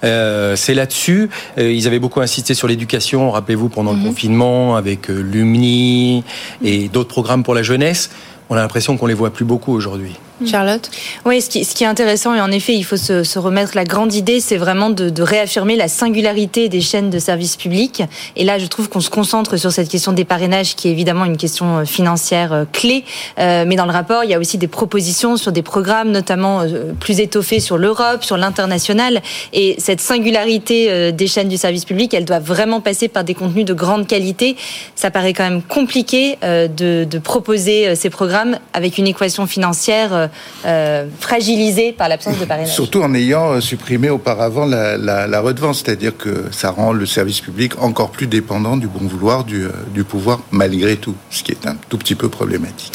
Euh, 0.05 0.55
c'est 0.55 0.73
là-dessus. 0.73 1.29
Euh, 1.57 1.71
ils 1.71 1.87
avaient 1.87 1.99
beaucoup 1.99 2.21
insisté 2.21 2.53
sur 2.53 2.69
l'éducation. 2.69 3.31
Rappelez-vous 3.31 3.69
pendant 3.69 3.91
le 3.91 4.01
confinement 4.01 4.77
avec 4.77 5.09
euh, 5.09 5.21
Lumni 5.21 6.23
et 6.63 6.87
d'autres 6.87 7.09
programmes 7.09 7.43
pour 7.43 7.53
la 7.53 7.63
jeunesse. 7.63 8.11
On 8.49 8.55
a 8.55 8.61
l'impression 8.61 8.95
qu'on 8.95 9.07
les 9.07 9.13
voit 9.13 9.31
plus 9.31 9.45
beaucoup 9.45 9.73
aujourd'hui. 9.73 10.15
Charlotte 10.45 10.89
Oui, 11.25 11.41
ce 11.41 11.49
qui, 11.49 11.63
ce 11.63 11.73
qui 11.75 11.83
est 11.83 11.87
intéressant, 11.87 12.35
et 12.35 12.41
en 12.41 12.51
effet, 12.51 12.73
il 12.73 12.83
faut 12.83 12.97
se, 12.97 13.23
se 13.23 13.39
remettre 13.39 13.71
la 13.75 13.85
grande 13.85 14.13
idée, 14.13 14.39
c'est 14.39 14.57
vraiment 14.57 14.89
de, 14.89 15.09
de 15.09 15.23
réaffirmer 15.23 15.75
la 15.75 15.87
singularité 15.87 16.67
des 16.67 16.81
chaînes 16.81 17.09
de 17.09 17.19
services 17.19 17.55
publics. 17.55 18.03
Et 18.35 18.43
là, 18.43 18.59
je 18.59 18.65
trouve 18.65 18.89
qu'on 18.89 18.99
se 18.99 19.09
concentre 19.09 19.57
sur 19.57 19.71
cette 19.71 19.87
question 19.87 20.11
des 20.11 20.25
parrainages, 20.25 20.75
qui 20.75 20.89
est 20.89 20.91
évidemment 20.91 21.25
une 21.25 21.37
question 21.37 21.77
euh, 21.77 21.85
financière 21.85 22.51
euh, 22.51 22.65
clé. 22.71 23.05
Euh, 23.39 23.63
mais 23.65 23.75
dans 23.75 23.85
le 23.85 23.91
rapport, 23.91 24.23
il 24.23 24.29
y 24.29 24.33
a 24.33 24.39
aussi 24.39 24.57
des 24.57 24.67
propositions 24.67 25.37
sur 25.37 25.51
des 25.51 25.61
programmes, 25.61 26.11
notamment 26.11 26.61
euh, 26.61 26.91
plus 26.99 27.19
étoffés 27.19 27.59
sur 27.59 27.77
l'Europe, 27.77 28.23
sur 28.23 28.37
l'international. 28.37 29.21
Et 29.53 29.75
cette 29.77 30.01
singularité 30.01 30.87
euh, 30.89 31.11
des 31.11 31.27
chaînes 31.27 31.49
du 31.49 31.57
service 31.57 31.85
public, 31.85 32.13
elle 32.13 32.25
doit 32.25 32.39
vraiment 32.39 32.81
passer 32.81 33.07
par 33.07 33.23
des 33.23 33.35
contenus 33.35 33.65
de 33.65 33.73
grande 33.73 34.05
qualité. 34.07 34.57
Ça 34.95 35.11
paraît 35.11 35.33
quand 35.33 35.43
même 35.43 35.61
compliqué 35.61 36.37
de, 36.41 37.03
de 37.03 37.19
proposer 37.19 37.95
ces 37.95 38.09
programmes 38.09 38.57
avec 38.73 38.97
une 38.97 39.07
équation 39.07 39.47
financière 39.47 40.24
euh, 40.65 40.85
euh, 40.85 41.07
fragilisée 41.19 41.91
par 41.91 42.09
l'absence 42.09 42.37
de 42.39 42.45
parrainage. 42.45 42.73
Surtout 42.73 43.01
en 43.01 43.13
ayant 43.13 43.53
euh, 43.53 43.61
supprimé 43.61 44.09
auparavant 44.09 44.65
la, 44.65 44.97
la, 44.97 45.27
la 45.27 45.39
redevance, 45.41 45.83
c'est-à-dire 45.83 46.15
que 46.17 46.45
ça 46.51 46.69
rend 46.69 46.91
le 46.93 47.05
service 47.05 47.41
public 47.41 47.73
encore 47.81 48.11
plus 48.11 48.27
dépendant 48.27 48.77
du 48.77 48.87
bon 48.87 49.05
vouloir 49.07 49.43
du, 49.43 49.63
euh, 49.63 49.69
du 49.93 50.03
pouvoir 50.03 50.39
malgré 50.51 50.95
tout, 50.97 51.15
ce 51.29 51.43
qui 51.43 51.51
est 51.51 51.65
un 51.67 51.75
tout 51.89 51.97
petit 51.97 52.15
peu 52.15 52.29
problématique. 52.29 52.93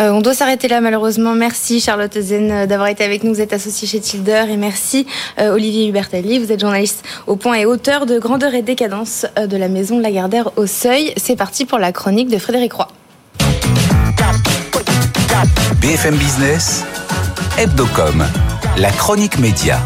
Euh, 0.00 0.10
on 0.10 0.20
doit 0.20 0.34
s'arrêter 0.34 0.68
là 0.68 0.80
malheureusement. 0.80 1.34
Merci 1.34 1.80
Charlotte 1.80 2.18
Zen 2.18 2.66
d'avoir 2.66 2.88
été 2.88 3.04
avec 3.04 3.24
nous. 3.24 3.34
Vous 3.34 3.40
êtes 3.40 3.52
associée 3.52 3.86
chez 3.88 4.00
Tilder 4.00 4.44
et 4.50 4.56
merci 4.56 5.06
euh, 5.40 5.52
Olivier 5.52 5.88
Hubertelli. 5.88 6.38
Vous 6.38 6.52
êtes 6.52 6.60
journaliste 6.60 7.04
au 7.26 7.36
point 7.36 7.56
et 7.56 7.66
auteur 7.66 8.06
de 8.06 8.18
Grandeur 8.18 8.54
et 8.54 8.62
décadence 8.62 9.26
de 9.36 9.56
la 9.56 9.68
maison 9.68 9.98
Lagardère 9.98 10.50
au 10.56 10.66
Seuil. 10.66 11.12
C'est 11.16 11.36
parti 11.36 11.64
pour 11.64 11.78
la 11.78 11.92
chronique 11.92 12.28
de 12.28 12.38
Frédéric 12.38 12.72
Roy. 12.72 12.88
BFM 15.80 16.16
Business, 16.16 16.84
Hebdocom, 17.56 18.24
la 18.76 18.90
chronique 18.90 19.38
média. 19.38 19.80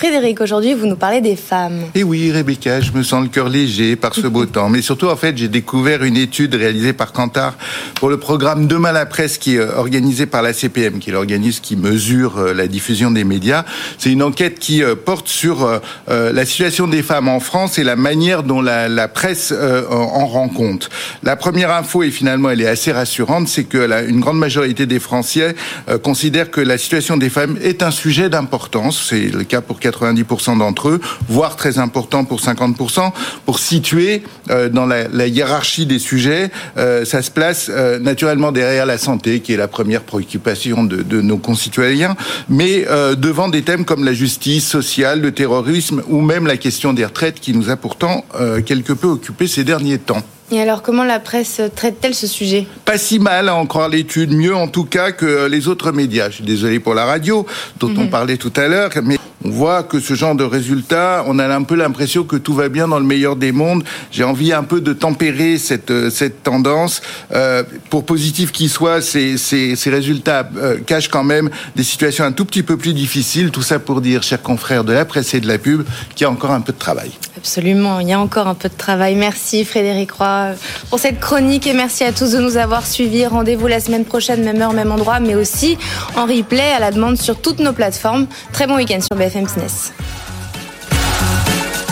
Frédéric, 0.00 0.40
aujourd'hui 0.40 0.72
vous 0.72 0.86
nous 0.86 0.96
parlez 0.96 1.20
des 1.20 1.36
femmes. 1.36 1.82
Et 1.94 2.02
oui, 2.02 2.32
Rebecca, 2.32 2.80
je 2.80 2.90
me 2.92 3.02
sens 3.02 3.22
le 3.22 3.28
cœur 3.28 3.50
léger 3.50 3.96
par 3.96 4.14
ce 4.14 4.26
beau 4.28 4.46
temps. 4.46 4.70
Mais 4.70 4.80
surtout, 4.80 5.08
en 5.08 5.16
fait, 5.16 5.36
j'ai 5.36 5.48
découvert 5.48 6.02
une 6.04 6.16
étude 6.16 6.54
réalisée 6.54 6.94
par 6.94 7.12
Kantar 7.12 7.58
pour 7.96 8.08
le 8.08 8.16
programme 8.16 8.66
Demain 8.66 8.92
la 8.92 9.04
presse 9.04 9.36
qui 9.36 9.56
est 9.56 9.58
euh, 9.58 9.76
organisé 9.76 10.24
par 10.24 10.40
la 10.40 10.54
CPM, 10.54 11.00
qui 11.00 11.10
est 11.10 11.12
l'organisme 11.12 11.60
qui 11.62 11.76
mesure 11.76 12.38
euh, 12.38 12.54
la 12.54 12.66
diffusion 12.66 13.10
des 13.10 13.24
médias. 13.24 13.66
C'est 13.98 14.10
une 14.10 14.22
enquête 14.22 14.58
qui 14.58 14.82
euh, 14.82 14.94
porte 14.94 15.28
sur 15.28 15.68
la 16.08 16.46
situation 16.46 16.86
des 16.86 17.02
femmes 17.02 17.28
en 17.28 17.40
France 17.40 17.78
et 17.78 17.84
la 17.84 17.94
manière 17.94 18.42
dont 18.42 18.62
la, 18.62 18.88
la 18.88 19.06
presse 19.06 19.52
en 19.52 20.20
en 20.20 20.26
rend 20.26 20.48
compte. 20.48 20.88
La 21.22 21.36
première 21.36 21.72
info, 21.72 22.02
et 22.02 22.10
finalement 22.10 22.48
elle 22.48 22.62
est 22.62 22.66
assez 22.66 22.90
rassurante, 22.90 23.48
c'est 23.48 23.64
que 23.64 23.76
la, 23.76 24.02
une 24.02 24.20
grande 24.20 24.38
majorité 24.38 24.86
des 24.86 24.98
Français 24.98 25.54
considèrent 26.02 26.50
que 26.50 26.60
la 26.60 26.78
situation 26.78 27.16
des 27.16 27.28
femmes 27.28 27.58
est 27.62 27.82
un 27.82 27.90
sujet 27.90 28.30
d'importance. 28.30 29.08
C'est 29.10 29.26
le 29.26 29.44
cas 29.44 29.60
pour 29.60 29.78
90% 29.90 30.58
d'entre 30.58 30.88
eux, 30.88 31.00
voire 31.28 31.56
très 31.56 31.78
important 31.78 32.24
pour 32.24 32.40
50%. 32.40 33.12
Pour 33.44 33.58
situer 33.58 34.22
euh, 34.50 34.68
dans 34.68 34.86
la, 34.86 35.08
la 35.08 35.26
hiérarchie 35.26 35.86
des 35.86 35.98
sujets, 35.98 36.50
euh, 36.76 37.04
ça 37.04 37.22
se 37.22 37.30
place 37.30 37.70
euh, 37.70 37.98
naturellement 37.98 38.52
derrière 38.52 38.86
la 38.86 38.98
santé, 38.98 39.40
qui 39.40 39.52
est 39.52 39.56
la 39.56 39.68
première 39.68 40.02
préoccupation 40.02 40.84
de, 40.84 41.02
de 41.02 41.20
nos 41.20 41.38
concitoyens, 41.38 42.16
mais 42.48 42.86
devant 43.16 43.48
des 43.48 43.62
thèmes 43.62 43.84
comme 43.84 44.04
la 44.04 44.12
justice 44.12 44.66
sociale, 44.66 45.20
le 45.20 45.32
terrorisme 45.32 46.02
ou 46.08 46.20
même 46.20 46.46
la 46.46 46.56
question 46.56 46.92
des 46.92 47.04
retraites 47.04 47.40
qui 47.40 47.52
nous 47.52 47.70
a 47.70 47.76
pourtant 47.76 48.24
quelque 48.66 48.92
peu 48.92 49.08
occupés 49.08 49.46
ces 49.46 49.64
derniers 49.64 49.98
temps. 49.98 50.22
Et 50.52 50.60
alors 50.60 50.82
comment 50.82 51.04
la 51.04 51.20
presse 51.20 51.60
traite-t-elle 51.76 52.14
ce 52.14 52.26
sujet? 52.26 52.66
Pas 52.84 52.98
si 52.98 53.20
mal 53.20 53.48
à 53.48 53.54
en 53.54 53.66
croire 53.66 53.88
l'étude, 53.88 54.32
mieux 54.32 54.54
en 54.54 54.66
tout 54.66 54.84
cas 54.84 55.12
que 55.12 55.46
les 55.46 55.68
autres 55.68 55.92
médias. 55.92 56.28
Je 56.28 56.36
suis 56.36 56.44
désolé 56.44 56.80
pour 56.80 56.94
la 56.94 57.04
radio, 57.04 57.46
dont 57.78 57.94
on 57.96 58.08
parlait 58.08 58.36
tout 58.36 58.52
à 58.56 58.66
l'heure, 58.66 58.90
mais 59.04 59.16
on 59.44 59.50
voit 59.50 59.82
que 59.82 60.00
ce 60.00 60.14
genre 60.14 60.34
de 60.34 60.44
résultats, 60.44 61.24
on 61.26 61.38
a 61.38 61.46
un 61.46 61.62
peu 61.62 61.74
l'impression 61.74 62.24
que 62.24 62.36
tout 62.36 62.52
va 62.52 62.68
bien 62.68 62.88
dans 62.88 62.98
le 62.98 63.06
meilleur 63.06 63.36
des 63.36 63.52
mondes. 63.52 63.84
J'ai 64.10 64.24
envie 64.24 64.52
un 64.52 64.64
peu 64.64 64.80
de 64.80 64.92
tempérer 64.92 65.56
cette, 65.56 65.90
euh, 65.90 66.10
cette 66.10 66.42
tendance. 66.42 67.00
Euh, 67.32 67.62
pour 67.88 68.04
positif 68.04 68.52
qu'il 68.52 68.68
soit, 68.68 69.00
ces, 69.00 69.38
ces, 69.38 69.90
résultats 69.90 70.48
euh, 70.56 70.78
cachent 70.84 71.08
quand 71.08 71.24
même 71.24 71.50
des 71.74 71.84
situations 71.84 72.24
un 72.24 72.32
tout 72.32 72.44
petit 72.44 72.62
peu 72.62 72.76
plus 72.76 72.92
difficiles. 72.92 73.50
Tout 73.50 73.62
ça 73.62 73.78
pour 73.78 74.00
dire, 74.00 74.22
chers 74.22 74.42
confrères 74.42 74.84
de 74.84 74.92
la 74.92 75.04
presse 75.04 75.32
et 75.32 75.40
de 75.40 75.48
la 75.48 75.58
pub, 75.58 75.84
qu'il 76.14 76.24
y 76.24 76.28
a 76.28 76.30
encore 76.30 76.50
un 76.50 76.60
peu 76.60 76.72
de 76.72 76.78
travail. 76.78 77.10
Absolument, 77.36 78.00
il 78.00 78.08
y 78.08 78.12
a 78.12 78.20
encore 78.20 78.46
un 78.46 78.54
peu 78.54 78.68
de 78.68 78.76
travail. 78.76 79.14
Merci 79.14 79.64
Frédéric 79.64 80.12
Roy 80.12 80.50
pour 80.90 80.98
cette 80.98 81.18
chronique 81.18 81.66
et 81.66 81.72
merci 81.72 82.04
à 82.04 82.12
tous 82.12 82.32
de 82.32 82.38
nous 82.38 82.58
avoir 82.58 82.86
suivis. 82.86 83.24
Rendez-vous 83.24 83.66
la 83.66 83.80
semaine 83.80 84.04
prochaine, 84.04 84.44
même 84.44 84.60
heure, 84.60 84.74
même 84.74 84.92
endroit, 84.92 85.20
mais 85.20 85.34
aussi 85.34 85.78
en 86.16 86.26
replay 86.26 86.72
à 86.76 86.80
la 86.80 86.90
demande 86.90 87.16
sur 87.16 87.40
toutes 87.40 87.60
nos 87.60 87.72
plateformes. 87.72 88.26
Très 88.52 88.66
bon 88.66 88.76
week-end 88.76 89.00
sur 89.00 89.16
BFM 89.30 89.46
Business. 89.46 89.92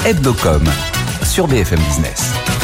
Hebdocom 0.05 0.65
sur 1.23 1.47
BFM 1.47 1.79
Business. 1.85 2.58